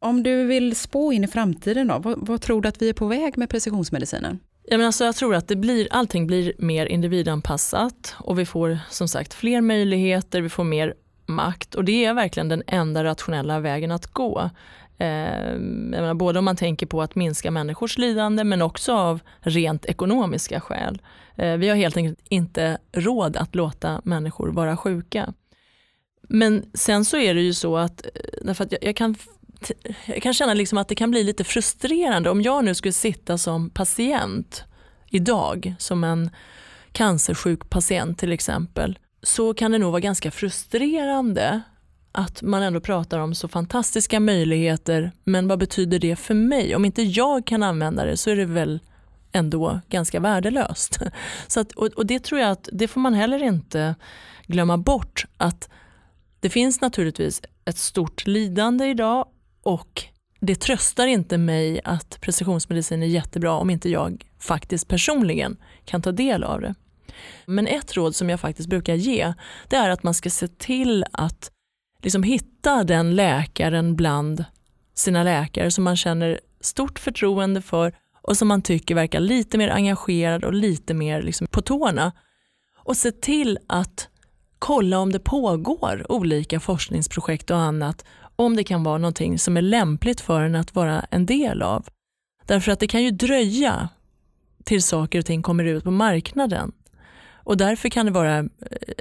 Om 0.05 0.23
du 0.23 0.45
vill 0.45 0.77
spå 0.77 1.13
in 1.13 1.25
i 1.25 1.29
framtiden 1.29 1.89
då, 1.89 1.99
vad, 1.99 2.27
vad 2.27 2.41
tror 2.41 2.63
du 2.63 2.69
att 2.69 2.83
vi 2.83 2.89
är 2.89 2.93
på 2.93 3.07
väg 3.07 3.39
med 3.39 3.51
precisionsmedicinen? 3.51 4.39
Ja, 4.65 4.77
men 4.77 4.87
alltså 4.87 5.05
jag 5.05 5.17
tror 5.17 5.35
att 5.35 5.49
det 5.49 5.57
blir, 5.57 5.89
allting 5.91 6.27
blir 6.27 6.53
mer 6.59 6.87
individanpassat 6.87 8.15
och 8.19 8.39
vi 8.39 8.47
får 8.47 8.79
som 8.91 9.09
sagt 9.09 9.35
fler 9.35 9.61
möjligheter, 9.61 10.41
vi 10.41 10.49
får 10.49 10.65
mer 10.65 10.95
makt 11.27 11.75
och 11.75 11.85
det 11.85 12.05
är 12.05 12.15
verkligen 12.15 12.49
den 12.49 12.63
enda 12.67 13.05
rationella 13.05 13.61
vägen 13.61 13.91
att 13.91 14.07
gå. 14.07 14.51
Eh, 15.03 15.59
menar, 15.59 16.15
både 16.15 16.39
om 16.39 16.45
man 16.45 16.57
tänker 16.57 16.87
på 16.87 17.03
att 17.03 17.15
minska 17.15 17.51
människors 17.51 17.99
lidande 17.99 18.45
men 18.45 18.63
också 18.63 18.93
av 18.93 19.21
rent 19.41 19.87
ekonomiska 19.87 20.61
skäl. 20.61 21.03
Eh, 21.37 21.57
vi 21.57 21.69
har 21.69 21.77
helt 21.77 21.97
enkelt 21.97 22.19
inte 22.29 22.79
råd 22.93 23.37
att 23.37 23.55
låta 23.55 24.01
människor 24.05 24.49
vara 24.49 24.77
sjuka. 24.77 25.35
Men 26.29 26.65
sen 26.75 27.05
så 27.05 27.17
är 27.17 27.35
det 27.35 27.41
ju 27.41 27.55
så 27.55 27.77
att, 27.77 28.07
eh, 28.07 28.11
därför 28.43 28.65
att 28.65 28.73
jag, 28.73 28.85
jag 28.85 28.97
kan 28.97 29.15
jag 30.07 30.23
kan 30.23 30.35
känna 30.35 30.55
liksom 30.55 30.79
att 30.79 30.89
det 30.89 30.95
kan 30.95 31.11
bli 31.11 31.25
lite 31.25 31.45
frustrerande 31.45 32.31
om 32.31 32.43
jag 32.43 32.65
nu 32.65 32.75
skulle 32.75 32.93
sitta 32.93 33.39
som 33.39 33.71
patient 33.71 34.65
idag, 35.11 35.75
som 35.79 36.05
en 36.05 36.31
cancersjuk 36.93 37.71
patient 37.71 38.19
till 38.19 38.33
exempel, 38.33 38.99
så 39.23 39.55
kan 39.55 39.73
det 39.73 39.79
nog 39.79 39.91
vara 39.91 40.01
ganska 40.01 40.31
frustrerande 40.31 41.63
att 42.13 42.43
man 42.43 42.63
ändå 42.63 42.81
pratar 42.81 43.19
om 43.19 43.35
så 43.35 43.49
fantastiska 43.49 44.21
möjligheter, 44.21 45.13
men 45.25 45.49
vad 45.49 45.59
betyder 45.59 45.99
det 45.99 46.17
för 46.17 46.35
mig? 46.35 46.77
Om 46.77 46.85
inte 46.85 47.03
jag 47.03 47.47
kan 47.47 47.63
använda 47.63 48.05
det 48.05 48.17
så 48.17 48.31
är 48.31 48.37
det 48.37 48.45
väl 48.45 48.81
ändå 49.33 49.81
ganska 49.89 50.21
värdelöst. 50.21 50.99
Så 51.47 51.61
att, 51.61 51.73
och, 51.73 51.87
och 51.87 52.07
det 52.07 52.25
tror 52.25 52.41
jag 52.41 52.51
att 52.51 52.69
det 52.73 52.89
får 52.89 53.01
man 53.01 53.15
heller 53.15 53.43
inte 53.43 53.95
glömma 54.47 54.79
bort 54.79 55.25
att 55.37 55.69
det 56.41 56.51
finns 56.51 56.81
naturligtvis 56.81 57.43
ett 57.65 57.79
stort 57.79 58.27
lidande 58.27 58.87
idag 58.87 59.27
och 59.63 60.05
det 60.41 60.55
tröstar 60.55 61.07
inte 61.07 61.39
mig 61.39 61.81
att 61.85 62.21
precisionsmedicin 62.21 63.03
är 63.03 63.07
jättebra 63.07 63.53
om 63.53 63.71
inte 63.71 63.89
jag 63.89 64.27
faktiskt 64.39 64.89
personligen 64.89 65.57
kan 65.85 66.03
ta 66.03 66.13
del 66.13 66.45
av 66.45 66.61
det. 66.61 66.75
Men 67.47 67.67
ett 67.67 67.97
råd 67.97 68.15
som 68.15 68.31
jag 68.31 68.41
faktiskt 68.41 68.69
brukar 68.69 68.95
ge 68.95 69.35
det 69.69 69.77
är 69.77 69.91
att 69.91 70.03
man 70.03 70.15
ska 70.15 70.31
se 70.31 70.49
till 70.49 71.05
att 71.13 71.51
liksom 72.03 72.23
hitta 72.23 72.85
den 72.85 73.15
läkaren 73.15 73.97
bland 73.97 74.45
sina 74.95 75.23
läkare 75.23 75.71
som 75.71 75.85
man 75.85 75.97
känner 75.97 76.41
stort 76.61 76.99
förtroende 76.99 77.63
för 77.63 77.93
och 78.23 78.37
som 78.37 78.49
man 78.49 78.63
tycker 78.63 78.95
verkar 78.95 79.21
lite 79.21 79.59
mer 79.59 79.69
engagerad 79.69 80.45
och 80.45 80.53
lite 80.53 80.95
mer 80.95 81.23
liksom 81.23 81.47
på 81.47 81.63
tårna. 81.63 82.13
Och 82.85 82.97
se 82.97 83.13
till 83.13 83.59
att 83.67 84.09
kolla 84.59 84.99
om 84.99 85.13
det 85.13 85.19
pågår 85.19 86.13
olika 86.13 86.61
forskningsprojekt 86.61 87.51
och 87.51 87.59
annat 87.59 88.05
om 88.37 88.57
det 88.57 88.65
kan 88.65 88.85
vara 88.85 88.99
någonting 88.99 89.39
som 89.39 89.57
är 89.57 89.63
lämpligt 89.63 90.21
för 90.21 90.41
en 90.43 90.55
att 90.55 90.75
vara 90.75 91.01
en 91.11 91.27
del 91.27 91.63
av. 91.63 91.87
Därför 92.47 92.73
att 92.73 92.81
det 92.81 92.87
kan 92.87 93.03
ju 93.03 93.11
dröja 93.11 93.89
till 94.65 94.83
saker 94.83 95.19
och 95.19 95.27
ting 95.27 95.43
kommer 95.43 95.65
ut 95.65 95.85
på 95.85 95.91
marknaden. 95.91 96.73
Och 97.45 97.57
därför 97.57 97.89
kan 97.89 98.07
det 98.07 98.13
vara 98.13 98.45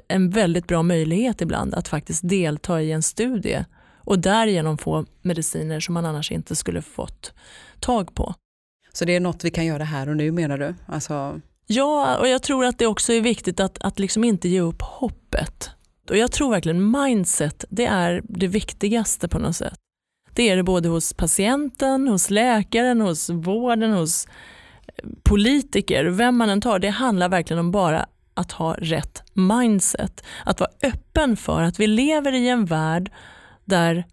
en 0.07 0.29
väldigt 0.29 0.67
bra 0.67 0.83
möjlighet 0.83 1.41
ibland 1.41 1.75
att 1.75 1.87
faktiskt 1.87 2.29
delta 2.29 2.81
i 2.81 2.91
en 2.91 3.01
studie 3.01 3.65
och 3.97 4.19
därigenom 4.19 4.77
få 4.77 5.05
mediciner 5.21 5.79
som 5.79 5.93
man 5.93 6.05
annars 6.05 6.31
inte 6.31 6.55
skulle 6.55 6.81
fått 6.81 7.33
tag 7.79 8.15
på. 8.15 8.33
Så 8.93 9.05
det 9.05 9.15
är 9.15 9.19
något 9.19 9.43
vi 9.43 9.51
kan 9.51 9.65
göra 9.65 9.83
här 9.83 10.09
och 10.09 10.17
nu 10.17 10.31
menar 10.31 10.57
du? 10.57 10.75
Alltså... 10.85 11.41
Ja, 11.67 12.17
och 12.17 12.27
jag 12.27 12.43
tror 12.43 12.65
att 12.65 12.77
det 12.77 12.87
också 12.87 13.13
är 13.13 13.21
viktigt 13.21 13.59
att, 13.59 13.77
att 13.81 13.99
liksom 13.99 14.23
inte 14.23 14.49
ge 14.49 14.61
upp 14.61 14.81
hoppet. 14.81 15.69
Och 16.09 16.17
jag 16.17 16.31
tror 16.31 16.51
verkligen 16.51 16.91
mindset, 16.91 17.65
det 17.69 17.85
är 17.85 18.21
det 18.23 18.47
viktigaste 18.47 19.27
på 19.27 19.39
något 19.39 19.55
sätt. 19.55 19.77
Det 20.33 20.49
är 20.49 20.57
det 20.57 20.63
både 20.63 20.89
hos 20.89 21.13
patienten, 21.13 22.07
hos 22.07 22.29
läkaren, 22.29 23.01
hos 23.01 23.29
vården, 23.29 23.91
hos 23.91 24.27
politiker, 25.23 26.05
vem 26.05 26.37
man 26.37 26.49
än 26.49 26.61
tar. 26.61 26.79
Det 26.79 26.89
handlar 26.89 27.29
verkligen 27.29 27.59
om 27.59 27.71
bara 27.71 28.05
att 28.33 28.51
ha 28.51 28.75
rätt 28.79 29.23
mindset. 29.33 30.23
Att 30.45 30.59
vara 30.59 30.71
öppen 30.83 31.37
för 31.37 31.61
att 31.61 31.79
vi 31.79 31.87
lever 31.87 32.33
i 32.33 32.49
en 32.49 32.65
värld 32.65 33.11
där 33.65 34.05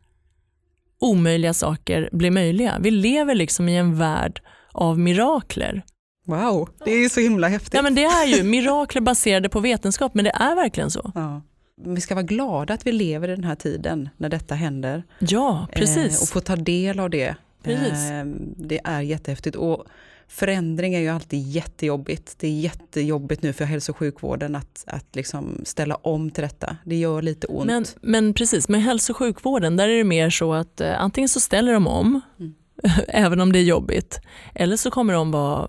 omöjliga 1.01 1.55
saker 1.55 2.09
blir 2.13 2.31
möjliga. 2.31 2.79
Vi 2.81 2.91
lever 2.91 3.35
liksom 3.35 3.69
i 3.69 3.77
en 3.77 3.99
värld 3.99 4.43
av 4.73 4.99
mirakler. 4.99 5.83
Wow, 6.27 6.69
det 6.85 6.93
är 6.93 7.03
ju 7.03 7.09
så 7.09 7.21
himla 7.21 7.49
häftigt. 7.49 7.75
Ja, 7.75 7.83
men 7.83 7.95
det 7.95 8.05
är 8.05 8.27
ju 8.27 8.43
mirakler 8.43 9.01
baserade 9.01 9.49
på 9.49 9.61
vetenskap, 9.61 10.15
men 10.15 10.25
det 10.25 10.31
är 10.31 10.55
verkligen 10.55 10.91
så. 10.91 11.13
Ja. 11.15 11.43
Vi 11.85 12.01
ska 12.01 12.15
vara 12.15 12.23
glada 12.23 12.75
att 12.75 12.87
vi 12.87 12.93
lever 12.93 13.29
i 13.29 13.35
den 13.35 13.45
här 13.45 13.55
tiden 13.55 14.09
när 14.17 14.29
detta 14.29 14.55
händer. 14.55 15.05
Ja, 15.19 15.69
precis. 15.73 16.19
Eh, 16.19 16.23
och 16.23 16.29
få 16.29 16.41
ta 16.41 16.57
del 16.57 17.01
av 17.01 17.11
det. 17.11 17.35
Precis. 17.63 18.11
Eh, 18.11 18.25
det 18.57 18.81
är 18.85 19.01
jättehäftigt. 19.01 19.57
Och 19.57 19.85
förändring 20.29 20.95
är 20.95 21.01
ju 21.01 21.09
alltid 21.09 21.49
jättejobbigt. 21.49 22.35
Det 22.39 22.47
är 22.47 22.53
jättejobbigt 22.53 23.43
nu 23.43 23.53
för 23.53 23.65
hälso 23.65 23.93
och 23.93 23.97
sjukvården 23.97 24.55
att, 24.57 24.85
att 24.87 25.17
liksom 25.17 25.61
ställa 25.65 25.95
om 25.95 26.31
till 26.31 26.43
detta. 26.43 26.77
Det 26.85 26.97
gör 26.97 27.23
lite 27.23 27.47
ont. 27.47 27.67
Men, 27.67 27.85
men 28.01 28.35
precis, 28.35 28.69
med 28.69 28.83
hälso 28.83 29.13
och 29.13 29.17
sjukvården 29.17 29.77
där 29.77 29.89
är 29.89 29.97
det 29.97 30.05
mer 30.05 30.31
så 30.31 30.55
att 30.55 30.81
eh, 30.81 31.01
antingen 31.01 31.29
så 31.29 31.41
ställer 31.41 31.73
de 31.73 31.87
om, 31.87 32.21
Mm. 32.39 32.55
även 33.09 33.41
om 33.41 33.53
det 33.53 33.59
är 33.59 33.63
jobbigt, 33.63 34.21
eller 34.55 34.77
så 34.77 34.91
kommer 34.91 35.13
de 35.13 35.31
vara 35.31 35.69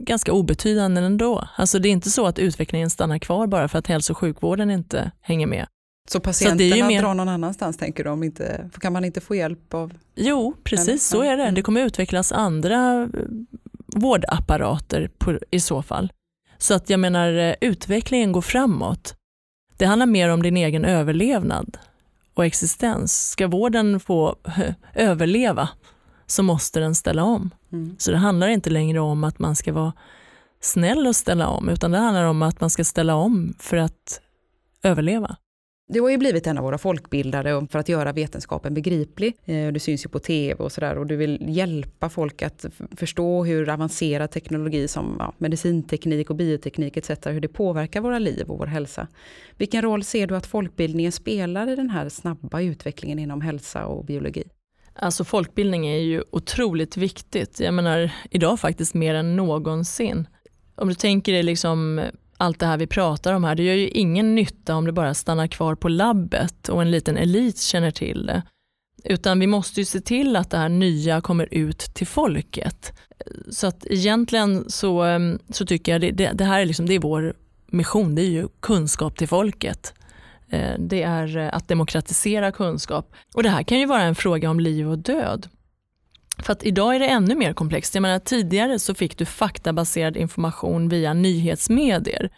ganska 0.00 0.32
obetydande 0.32 1.00
ändå. 1.00 1.48
Alltså 1.56 1.78
det 1.78 1.88
är 1.88 1.90
inte 1.90 2.10
så 2.10 2.26
att 2.26 2.38
utvecklingen 2.38 2.90
stannar 2.90 3.18
kvar 3.18 3.46
bara 3.46 3.68
för 3.68 3.78
att 3.78 3.86
hälso 3.86 4.12
och 4.12 4.18
sjukvården 4.18 4.70
inte 4.70 5.10
hänger 5.20 5.46
med. 5.46 5.66
Så 6.06 6.20
patienterna 6.20 6.76
så 6.76 6.84
mer... 6.84 7.02
drar 7.02 7.14
någon 7.14 7.28
annanstans 7.28 7.76
tänker 7.76 8.04
du? 8.04 8.10
Om 8.10 8.22
inte, 8.22 8.70
kan 8.80 8.92
man 8.92 9.04
inte 9.04 9.20
få 9.20 9.34
hjälp 9.34 9.74
av? 9.74 9.92
Jo, 10.14 10.54
precis 10.64 11.06
så 11.06 11.22
är 11.22 11.36
det. 11.36 11.42
Det 11.42 11.48
mm. 11.48 11.62
kommer 11.62 11.80
utvecklas 11.80 12.32
andra 12.32 13.02
eh, 13.02 13.08
vårdapparater 13.86 15.10
på, 15.18 15.38
i 15.50 15.60
så 15.60 15.82
fall. 15.82 16.12
Så 16.58 16.74
att 16.74 16.90
jag 16.90 17.00
menar, 17.00 17.32
eh, 17.32 17.54
utvecklingen 17.60 18.32
går 18.32 18.40
framåt. 18.40 19.14
Det 19.76 19.84
handlar 19.84 20.06
mer 20.06 20.28
om 20.28 20.42
din 20.42 20.56
egen 20.56 20.84
överlevnad 20.84 21.78
och 22.34 22.44
existens. 22.44 23.28
Ska 23.30 23.46
vården 23.48 24.00
få 24.00 24.36
överleva 24.94 25.68
så 26.26 26.42
måste 26.42 26.80
den 26.80 26.94
ställa 26.94 27.24
om. 27.24 27.50
Mm. 27.72 27.96
Så 27.98 28.10
det 28.10 28.16
handlar 28.16 28.48
inte 28.48 28.70
längre 28.70 29.00
om 29.00 29.24
att 29.24 29.38
man 29.38 29.56
ska 29.56 29.72
vara 29.72 29.92
snäll 30.60 31.06
och 31.06 31.16
ställa 31.16 31.48
om, 31.48 31.68
utan 31.68 31.90
det 31.90 31.98
handlar 31.98 32.24
om 32.24 32.42
att 32.42 32.60
man 32.60 32.70
ska 32.70 32.84
ställa 32.84 33.14
om 33.14 33.54
för 33.58 33.76
att 33.76 34.20
överleva. 34.82 35.36
Du 35.88 36.00
har 36.00 36.10
ju 36.10 36.18
blivit 36.18 36.46
en 36.46 36.58
av 36.58 36.64
våra 36.64 36.78
folkbildare 36.78 37.66
för 37.70 37.78
att 37.78 37.88
göra 37.88 38.12
vetenskapen 38.12 38.74
begriplig. 38.74 39.36
Eh, 39.44 39.72
du 39.72 39.80
syns 39.80 40.04
ju 40.04 40.08
på 40.08 40.18
tv 40.18 40.64
och 40.64 40.72
sådär 40.72 40.98
och 40.98 41.06
du 41.06 41.16
vill 41.16 41.38
hjälpa 41.48 42.08
folk 42.08 42.42
att 42.42 42.64
förstå 42.96 43.44
hur 43.44 43.68
avancerad 43.68 44.30
teknologi 44.30 44.88
som 44.88 45.16
ja, 45.18 45.32
medicinteknik 45.38 46.30
och 46.30 46.36
bioteknik 46.36 46.96
etc. 46.96 47.10
hur 47.24 47.40
det 47.40 47.48
påverkar 47.48 48.00
våra 48.00 48.18
liv 48.18 48.50
och 48.50 48.58
vår 48.58 48.66
hälsa. 48.66 49.08
Vilken 49.56 49.82
roll 49.82 50.04
ser 50.04 50.26
du 50.26 50.36
att 50.36 50.46
folkbildningen 50.46 51.12
spelar 51.12 51.68
i 51.68 51.76
den 51.76 51.90
här 51.90 52.08
snabba 52.08 52.60
utvecklingen 52.60 53.18
inom 53.18 53.40
hälsa 53.40 53.86
och 53.86 54.04
biologi? 54.04 54.44
Alltså 54.94 55.24
folkbildning 55.24 55.86
är 55.86 55.98
ju 55.98 56.22
otroligt 56.30 56.96
viktigt. 56.96 57.60
Jag 57.60 57.74
menar 57.74 58.10
idag 58.30 58.60
faktiskt 58.60 58.94
mer 58.94 59.14
än 59.14 59.36
någonsin. 59.36 60.28
Om 60.74 60.88
du 60.88 60.94
tänker 60.94 61.32
dig 61.32 61.42
liksom 61.42 62.00
allt 62.36 62.60
det 62.60 62.66
här 62.66 62.76
vi 62.76 62.86
pratar 62.86 63.32
om 63.32 63.44
här, 63.44 63.54
det 63.54 63.62
gör 63.62 63.74
ju 63.74 63.88
ingen 63.88 64.34
nytta 64.34 64.74
om 64.74 64.84
det 64.84 64.92
bara 64.92 65.14
stannar 65.14 65.46
kvar 65.46 65.74
på 65.74 65.88
labbet 65.88 66.68
och 66.68 66.82
en 66.82 66.90
liten 66.90 67.16
elit 67.16 67.60
känner 67.60 67.90
till 67.90 68.26
det. 68.26 68.42
Utan 69.04 69.40
vi 69.40 69.46
måste 69.46 69.80
ju 69.80 69.84
se 69.84 70.00
till 70.00 70.36
att 70.36 70.50
det 70.50 70.58
här 70.58 70.68
nya 70.68 71.20
kommer 71.20 71.48
ut 71.50 71.78
till 71.78 72.06
folket. 72.06 72.92
Så 73.50 73.66
att 73.66 73.86
egentligen 73.86 74.70
så, 74.70 75.04
eh, 75.04 75.18
så 75.50 75.66
tycker 75.66 75.92
jag 75.92 76.00
det, 76.00 76.10
det, 76.10 76.30
det 76.34 76.44
här 76.44 76.60
är, 76.60 76.64
liksom, 76.64 76.86
det 76.86 76.94
är 76.94 77.00
vår 77.00 77.34
mission, 77.66 78.14
det 78.14 78.22
är 78.22 78.30
ju 78.30 78.48
kunskap 78.60 79.18
till 79.18 79.28
folket. 79.28 79.94
Eh, 80.50 80.78
det 80.78 81.02
är 81.02 81.36
eh, 81.36 81.48
att 81.52 81.68
demokratisera 81.68 82.52
kunskap. 82.52 83.12
Och 83.34 83.42
det 83.42 83.48
här 83.48 83.62
kan 83.62 83.78
ju 83.78 83.86
vara 83.86 84.02
en 84.02 84.14
fråga 84.14 84.50
om 84.50 84.60
liv 84.60 84.90
och 84.90 84.98
död. 84.98 85.48
För 86.38 86.52
att 86.52 86.64
idag 86.64 86.94
är 86.94 86.98
det 86.98 87.06
ännu 87.06 87.34
mer 87.34 87.52
komplext. 87.52 87.94
Jag 87.94 88.02
menar, 88.02 88.18
tidigare 88.18 88.78
så 88.78 88.94
fick 88.94 89.18
du 89.18 89.24
faktabaserad 89.24 90.16
information 90.16 90.88
via 90.88 91.14
nyhetsmedier. 91.14 92.30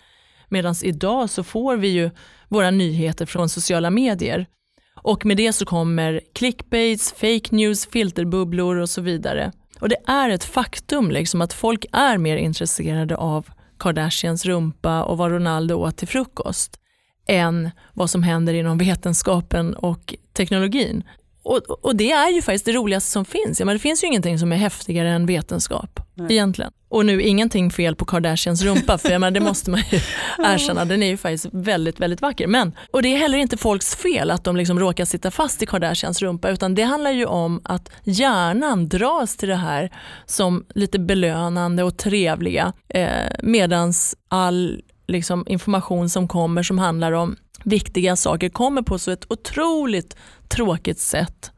Medan 0.49 0.75
idag 0.83 1.31
så 1.31 1.45
får 1.45 1.77
vi 1.77 1.89
ju 1.89 2.11
våra 2.49 2.71
nyheter 2.71 3.27
från 3.27 3.49
sociala 3.49 3.91
medier. 3.91 4.47
Och 4.95 5.27
med 5.27 5.37
det 5.37 5.53
så 5.53 5.67
kommer 5.67 6.21
clickbaits, 6.33 7.13
fake 7.13 7.49
news, 7.51 7.87
filterbubblor 7.87 8.77
och 8.77 8.91
så 8.91 9.01
vidare. 9.01 9.53
Och 9.81 9.89
det 9.89 9.97
är 10.07 10.31
ett 10.31 10.45
faktum 10.45 11.11
liksom 11.11 11.41
att 11.41 11.53
folk 11.53 11.87
är 11.93 12.19
mer 12.19 12.37
intresserade 12.37 13.17
av 13.17 13.47
Kardashians 13.79 14.47
rumpa 14.47 15.03
och 15.03 15.19
vad 15.19 15.31
Ronaldo 15.31 15.75
åt 15.75 15.97
till 15.97 16.09
frukost 16.09 16.81
än 17.29 17.71
vad 17.93 18.11
som 18.11 18.23
händer 18.23 18.55
inom 18.55 18.79
vetenskapen 18.79 19.75
och 19.75 20.15
teknologin. 20.33 21.05
Och, 21.43 21.85
och, 21.85 21.97
det 21.97 22.13
är 22.13 22.35
ju 22.35 22.43
faktiskt 22.43 22.65
det 22.65 22.73
roligaste 22.73 23.11
som 23.11 23.25
finns. 23.25 23.61
Ja, 23.61 23.67
men 23.67 23.75
det 23.75 23.79
finns 23.79 24.05
ju 24.05 24.07
ingenting 24.07 24.39
som 24.39 24.53
är 24.53 24.57
häftigare 24.57 25.09
än 25.09 25.27
vetenskap. 25.27 26.01
Nej. 26.19 26.33
egentligen. 26.33 26.73
Och 26.89 27.07
nu 27.07 27.23
ingenting 27.23 27.71
fel 27.71 27.97
på 27.97 28.05
Kardashians 28.05 28.63
rumpa, 28.63 28.99
för 28.99 29.11
jag 29.11 29.21
menar, 29.21 29.31
det 29.31 29.41
måste 29.41 29.71
man 29.71 29.81
ju 29.91 30.01
erkänna. 30.39 30.85
Den 30.85 31.03
är 31.03 31.07
ju 31.07 31.17
faktiskt 31.17 31.47
väldigt, 31.53 32.01
väldigt 32.01 32.23
vacker. 32.23 32.47
Men, 32.47 32.73
och 32.91 33.03
det 33.03 33.09
är 33.09 33.19
heller 33.19 33.39
inte 33.39 33.57
folks 33.57 33.97
fel 33.97 34.31
att 34.31 34.45
de 34.45 34.57
liksom 34.57 34.81
råkar 34.81 35.05
sitta 35.05 35.31
fast 35.31 35.63
i 35.63 35.67
Kardashians 35.67 36.23
rumpa, 36.23 36.51
utan 36.51 36.75
det 36.75 36.83
handlar 36.83 37.11
ju 37.11 37.27
om 37.27 37.61
att 37.65 37.91
hjärnan 38.05 38.89
dras 38.89 39.37
till 39.37 39.49
det 39.49 39.57
här 39.57 39.91
som 40.27 40.65
lite 40.75 40.99
belönande 40.99 41.83
och 41.83 41.97
trevliga, 41.97 42.73
eh, 42.89 43.09
medans 43.43 44.17
all 44.29 44.81
liksom, 45.07 45.45
information 45.49 46.09
som 46.09 46.29
kommer 46.29 46.63
som 46.63 46.79
handlar 46.79 47.13
om 47.13 47.37
viktiga 47.69 48.17
saker 48.17 48.49
kommer 48.49 48.83
på 48.83 48.99
så 48.99 49.11
ett 49.11 49.33
otroligt 49.33 50.17
tråkigt 50.49 50.99
sätt 50.99 51.53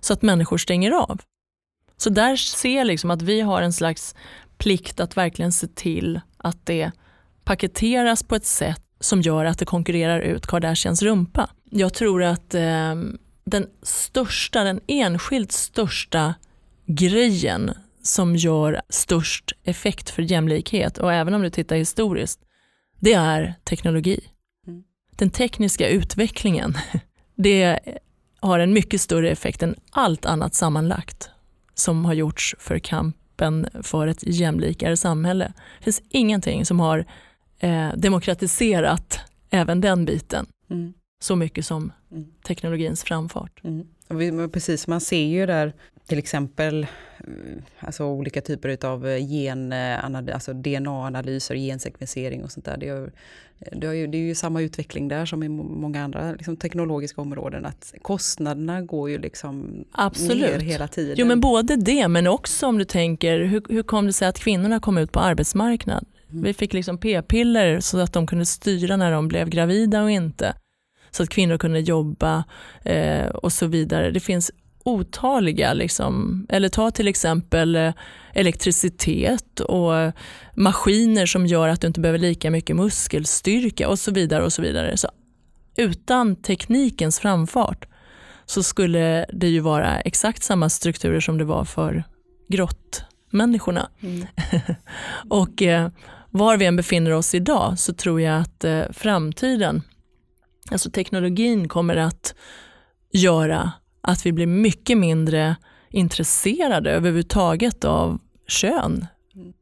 så 0.00 0.12
att 0.12 0.22
människor 0.22 0.58
stänger 0.58 0.90
av. 0.90 1.20
Så 1.96 2.10
där 2.10 2.36
ser 2.36 2.76
jag 2.76 2.86
liksom 2.86 3.10
att 3.10 3.22
vi 3.22 3.40
har 3.40 3.62
en 3.62 3.72
slags 3.72 4.14
plikt 4.58 5.00
att 5.00 5.16
verkligen 5.16 5.52
se 5.52 5.66
till 5.66 6.20
att 6.36 6.66
det 6.66 6.90
paketeras 7.44 8.22
på 8.22 8.36
ett 8.36 8.46
sätt 8.46 8.82
som 9.00 9.20
gör 9.20 9.44
att 9.44 9.58
det 9.58 9.64
konkurrerar 9.64 10.20
ut 10.20 10.46
Kardashians 10.46 11.02
rumpa. 11.02 11.50
Jag 11.70 11.94
tror 11.94 12.22
att 12.22 12.54
eh, 12.54 12.94
den 13.44 13.66
största, 13.82 14.64
den 14.64 14.80
enskilt 14.86 15.52
största 15.52 16.34
grejen 16.86 17.70
som 18.02 18.36
gör 18.36 18.82
störst 18.88 19.52
effekt 19.64 20.10
för 20.10 20.22
jämlikhet 20.22 20.98
och 20.98 21.12
även 21.12 21.34
om 21.34 21.42
du 21.42 21.50
tittar 21.50 21.76
historiskt, 21.76 22.40
det 23.00 23.12
är 23.12 23.54
teknologi. 23.64 24.20
Den 25.16 25.30
tekniska 25.30 25.88
utvecklingen, 25.88 26.74
det 27.34 27.78
har 28.40 28.58
en 28.58 28.72
mycket 28.72 29.00
större 29.00 29.30
effekt 29.30 29.62
än 29.62 29.74
allt 29.90 30.26
annat 30.26 30.54
sammanlagt 30.54 31.30
som 31.74 32.04
har 32.04 32.14
gjorts 32.14 32.54
för 32.58 32.78
kampen 32.78 33.68
för 33.82 34.06
ett 34.06 34.22
jämlikare 34.26 34.96
samhälle. 34.96 35.52
Det 35.78 35.84
finns 35.84 36.02
ingenting 36.08 36.66
som 36.66 36.80
har 36.80 37.04
eh, 37.58 37.88
demokratiserat 37.96 39.20
även 39.50 39.80
den 39.80 40.04
biten 40.04 40.46
mm. 40.70 40.92
så 41.20 41.36
mycket 41.36 41.66
som 41.66 41.92
mm. 42.10 42.26
teknologins 42.46 43.04
framfart. 43.04 43.60
Mm. 43.64 44.50
Precis, 44.50 44.86
man 44.86 45.00
ser 45.00 45.26
ju 45.26 45.46
där 45.46 45.74
till 46.06 46.18
exempel 46.18 46.86
eh, 47.18 47.26
alltså 47.80 48.04
olika 48.04 48.40
typer 48.40 48.86
av 48.86 49.08
eh, 49.08 49.32
gen, 49.32 49.72
alltså 49.72 50.52
DNA-analyser, 50.52 51.56
gensekvensering 51.56 52.44
och 52.44 52.52
sånt 52.52 52.64
där. 52.64 52.76
Det 52.76 52.88
är, 52.88 53.12
det, 53.72 53.86
är 53.86 53.92
ju, 53.92 54.06
det 54.06 54.18
är 54.18 54.22
ju 54.22 54.34
samma 54.34 54.62
utveckling 54.62 55.08
där 55.08 55.26
som 55.26 55.42
i 55.42 55.48
många 55.48 56.04
andra 56.04 56.32
liksom, 56.32 56.56
teknologiska 56.56 57.20
områden. 57.20 57.66
Att 57.66 57.94
kostnaderna 58.02 58.82
går 58.82 59.10
ju 59.10 59.18
liksom 59.18 59.84
Absolut. 59.92 60.50
ner 60.50 60.60
hela 60.60 60.88
tiden. 60.88 61.14
Jo 61.18 61.26
men 61.26 61.40
både 61.40 61.76
det 61.76 62.08
men 62.08 62.26
också 62.26 62.66
om 62.66 62.78
du 62.78 62.84
tänker 62.84 63.40
hur, 63.40 63.62
hur 63.68 63.82
kom 63.82 64.06
det 64.06 64.12
sig 64.12 64.28
att 64.28 64.38
kvinnorna 64.38 64.80
kom 64.80 64.98
ut 64.98 65.12
på 65.12 65.20
arbetsmarknaden? 65.20 66.04
Mm. 66.30 66.42
Vi 66.42 66.54
fick 66.54 66.72
liksom 66.72 66.98
p-piller 66.98 67.80
så 67.80 67.98
att 67.98 68.12
de 68.12 68.26
kunde 68.26 68.46
styra 68.46 68.96
när 68.96 69.12
de 69.12 69.28
blev 69.28 69.48
gravida 69.48 70.02
och 70.02 70.10
inte. 70.10 70.54
Så 71.10 71.22
att 71.22 71.28
kvinnor 71.28 71.58
kunde 71.58 71.80
jobba 71.80 72.44
eh, 72.84 73.26
och 73.26 73.52
så 73.52 73.66
vidare. 73.66 74.10
Det 74.10 74.20
finns 74.20 74.50
otaliga, 74.86 75.72
liksom, 75.72 76.46
eller 76.48 76.68
ta 76.68 76.90
till 76.90 77.08
exempel 77.08 77.76
eh, 77.76 77.92
elektricitet 78.34 79.60
och 79.60 79.92
maskiner 80.54 81.26
som 81.26 81.46
gör 81.46 81.68
att 81.68 81.80
du 81.80 81.86
inte 81.86 82.00
behöver 82.00 82.18
lika 82.18 82.50
mycket 82.50 82.76
muskelstyrka 82.76 83.88
och 83.88 83.98
så 83.98 84.10
vidare. 84.10 84.44
och 84.44 84.52
så 84.52 84.62
vidare. 84.62 84.96
Så 84.96 85.08
utan 85.76 86.36
teknikens 86.36 87.18
framfart 87.18 87.88
så 88.46 88.62
skulle 88.62 89.26
det 89.32 89.48
ju 89.48 89.60
vara 89.60 90.00
exakt 90.00 90.42
samma 90.42 90.68
strukturer 90.68 91.20
som 91.20 91.38
det 91.38 91.44
var 91.44 91.64
för 91.64 92.04
grottmänniskorna. 92.48 93.90
Mm. 94.00 94.26
och 95.28 95.62
eh, 95.62 95.88
var 96.30 96.56
vi 96.56 96.66
än 96.66 96.76
befinner 96.76 97.10
oss 97.10 97.34
idag 97.34 97.78
så 97.78 97.92
tror 97.92 98.20
jag 98.20 98.40
att 98.40 98.64
eh, 98.64 98.82
framtiden, 98.92 99.82
alltså 100.70 100.90
teknologin 100.90 101.68
kommer 101.68 101.96
att 101.96 102.34
göra 103.12 103.72
att 104.06 104.26
vi 104.26 104.32
blir 104.32 104.46
mycket 104.46 104.98
mindre 104.98 105.56
intresserade 105.90 106.90
överhuvudtaget 106.90 107.84
av 107.84 108.18
kön. 108.48 109.06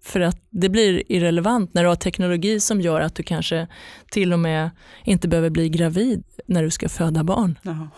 För 0.02 0.20
att 0.20 0.38
det 0.50 0.68
blir 0.68 1.12
irrelevant 1.12 1.74
när 1.74 1.82
du 1.82 1.88
har 1.88 1.96
teknologi 1.96 2.60
som 2.60 2.80
gör 2.80 3.00
att 3.00 3.14
du 3.14 3.22
kanske 3.22 3.68
till 4.10 4.32
och 4.32 4.38
med 4.38 4.70
inte 5.04 5.28
behöver 5.28 5.50
bli 5.50 5.68
gravid 5.68 6.24
när 6.46 6.62
du 6.62 6.70
ska 6.70 6.88
föda 6.88 7.24
barn. 7.24 7.58
Jaha. 7.62 7.88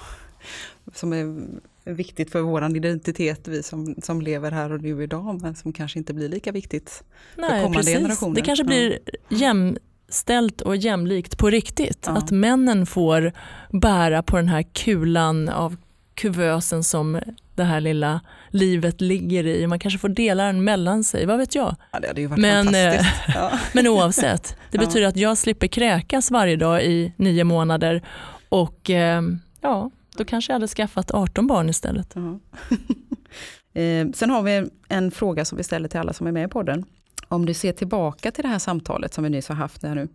Som 0.95 1.13
är 1.13 1.37
viktigt 1.85 2.31
för 2.31 2.41
vår 2.41 2.77
identitet, 2.77 3.49
vi 3.49 3.63
som, 3.63 3.95
som 4.03 4.23
lever 4.23 4.51
här 4.51 4.73
och 4.73 4.83
nu 4.83 5.03
idag, 5.03 5.43
men 5.43 5.55
som 5.55 5.73
kanske 5.73 5.99
inte 5.99 6.15
blir 6.15 6.29
lika 6.29 6.53
viktigt 6.53 7.05
Nej, 7.37 7.51
för 7.51 7.57
kommande 7.57 7.79
precis. 7.79 7.95
generationer. 7.95 8.35
Det 8.35 8.43
kanske 8.43 8.65
blir 8.65 8.99
jämställt 9.29 10.61
och 10.61 10.77
jämlikt 10.77 11.39
på 11.39 11.51
riktigt. 11.51 12.05
Ja. 12.07 12.13
Att 12.13 12.31
männen 12.31 12.87
får 12.87 13.33
bära 13.73 14.23
på 14.23 14.37
den 14.37 14.49
här 14.49 14.63
kulan 14.63 15.49
av 15.49 15.77
kuvösen 16.17 16.85
som 16.85 17.21
det 17.55 17.65
här 17.65 17.81
lilla 17.81 18.21
livet 18.51 19.01
ligger 19.01 19.47
i. 19.47 19.67
Man 19.67 19.79
kanske 19.79 19.99
får 19.99 20.09
dela 20.09 20.45
den 20.45 20.65
mellan 20.65 21.05
sig, 21.05 21.27
vad 21.27 21.39
vet 21.39 21.55
jag. 21.55 21.77
Ja, 21.93 22.01
det 22.01 22.09
hade 22.09 22.21
ju 22.21 22.27
varit 22.27 22.41
men, 22.41 22.75
eh, 22.75 23.07
ja. 23.35 23.59
men 23.75 23.87
oavsett, 23.87 24.57
det 24.71 24.79
betyder 24.79 25.03
ja. 25.03 25.09
att 25.09 25.17
jag 25.17 25.39
slipper 25.39 25.67
kräkas 25.67 26.31
varje 26.31 26.57
dag 26.57 26.85
i 26.85 27.13
nio 27.17 27.45
månader 27.45 28.03
och 28.49 28.91
eh, 28.91 29.23
ja, 29.61 29.91
då 30.17 30.25
kanske 30.25 30.53
jag 30.53 30.55
hade 30.55 30.69
skaffat 30.69 31.11
18 31.11 31.47
barn 31.47 31.69
istället. 31.69 32.17
eh, 33.75 34.11
sen 34.15 34.31
har 34.31 34.43
vi 34.43 34.69
en 34.89 35.11
fråga 35.11 35.45
som 35.45 35.59
vi 35.59 35.65
ställer 35.65 35.89
till 35.89 36.01
alla 36.01 36.13
som 36.13 36.27
är 36.27 36.33
med 36.33 36.45
i 36.45 36.49
podden. 36.49 36.85
Om 37.29 37.47
du 37.47 37.55
ser 37.55 37.73
tillbaka 37.73 38.31
till 38.31 38.43
det 38.43 38.49
här 38.49 38.59
samtalet 38.59 39.15
som 39.15 39.25
vi 39.25 39.31
nyss 39.31 39.49
har 39.49 39.57
haft 39.57 39.83
här 39.83 39.95
nu. 39.95 40.09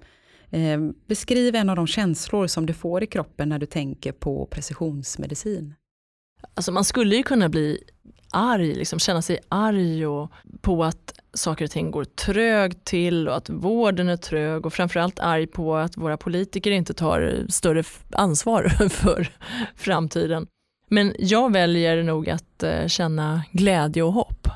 Beskriv 1.07 1.55
en 1.55 1.69
av 1.69 1.75
de 1.75 1.87
känslor 1.87 2.47
som 2.47 2.65
du 2.65 2.73
får 2.73 3.03
i 3.03 3.07
kroppen 3.07 3.49
när 3.49 3.59
du 3.59 3.65
tänker 3.65 4.11
på 4.11 4.45
precisionsmedicin. 4.45 5.73
Alltså 6.53 6.71
man 6.71 6.83
skulle 6.83 7.15
ju 7.15 7.23
kunna 7.23 7.49
bli 7.49 7.83
arg, 8.31 8.75
liksom 8.75 8.99
känna 8.99 9.21
sig 9.21 9.39
arg 9.49 10.07
och 10.07 10.31
på 10.61 10.83
att 10.83 11.13
saker 11.33 11.65
och 11.65 11.71
ting 11.71 11.91
går 11.91 12.03
trögt 12.03 12.85
till 12.85 13.27
och 13.27 13.35
att 13.35 13.49
vården 13.49 14.09
är 14.09 14.17
trög 14.17 14.65
och 14.65 14.73
framförallt 14.73 15.19
arg 15.19 15.47
på 15.47 15.75
att 15.75 15.97
våra 15.97 16.17
politiker 16.17 16.71
inte 16.71 16.93
tar 16.93 17.45
större 17.49 17.83
ansvar 18.11 18.63
för 18.89 19.29
framtiden. 19.75 20.47
Men 20.89 21.15
jag 21.19 21.53
väljer 21.53 22.03
nog 22.03 22.29
att 22.29 22.63
eh, 22.63 22.87
känna 22.87 23.43
glädje 23.51 24.03
och 24.03 24.13
hopp. 24.13 24.47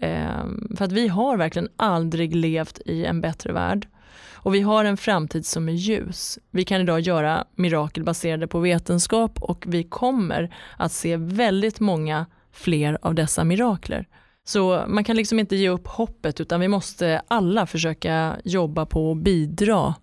Ehm, 0.00 0.76
för 0.76 0.84
att 0.84 0.92
vi 0.92 1.08
har 1.08 1.36
verkligen 1.36 1.68
aldrig 1.76 2.34
levt 2.36 2.80
i 2.84 3.04
en 3.04 3.20
bättre 3.20 3.52
värld. 3.52 3.88
Och 4.32 4.54
vi 4.54 4.60
har 4.60 4.84
en 4.84 4.96
framtid 4.96 5.46
som 5.46 5.68
är 5.68 5.72
ljus. 5.72 6.38
Vi 6.50 6.64
kan 6.64 6.80
idag 6.80 7.00
göra 7.00 7.44
mirakel 7.54 8.04
baserade 8.04 8.46
på 8.46 8.60
vetenskap 8.60 9.42
och 9.42 9.64
vi 9.68 9.84
kommer 9.84 10.54
att 10.76 10.92
se 10.92 11.16
väldigt 11.16 11.80
många 11.80 12.26
fler 12.52 12.98
av 13.02 13.14
dessa 13.14 13.44
mirakler. 13.44 14.06
Så 14.44 14.84
man 14.88 15.04
kan 15.04 15.16
liksom 15.16 15.38
inte 15.38 15.56
ge 15.56 15.68
upp 15.68 15.86
hoppet 15.86 16.40
utan 16.40 16.60
vi 16.60 16.68
måste 16.68 17.22
alla 17.28 17.66
försöka 17.66 18.36
jobba 18.44 18.86
på 18.86 19.10
och 19.10 19.16
bidra 19.16 19.94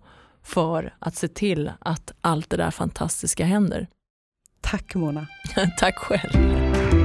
för 0.42 0.94
att 0.98 1.14
se 1.16 1.28
till 1.28 1.70
att 1.78 2.12
allt 2.20 2.50
det 2.50 2.56
där 2.56 2.70
fantastiska 2.70 3.44
händer. 3.44 3.88
Tack 4.60 4.94
Mona. 4.94 5.26
Tack 5.78 5.98
själv. 5.98 6.95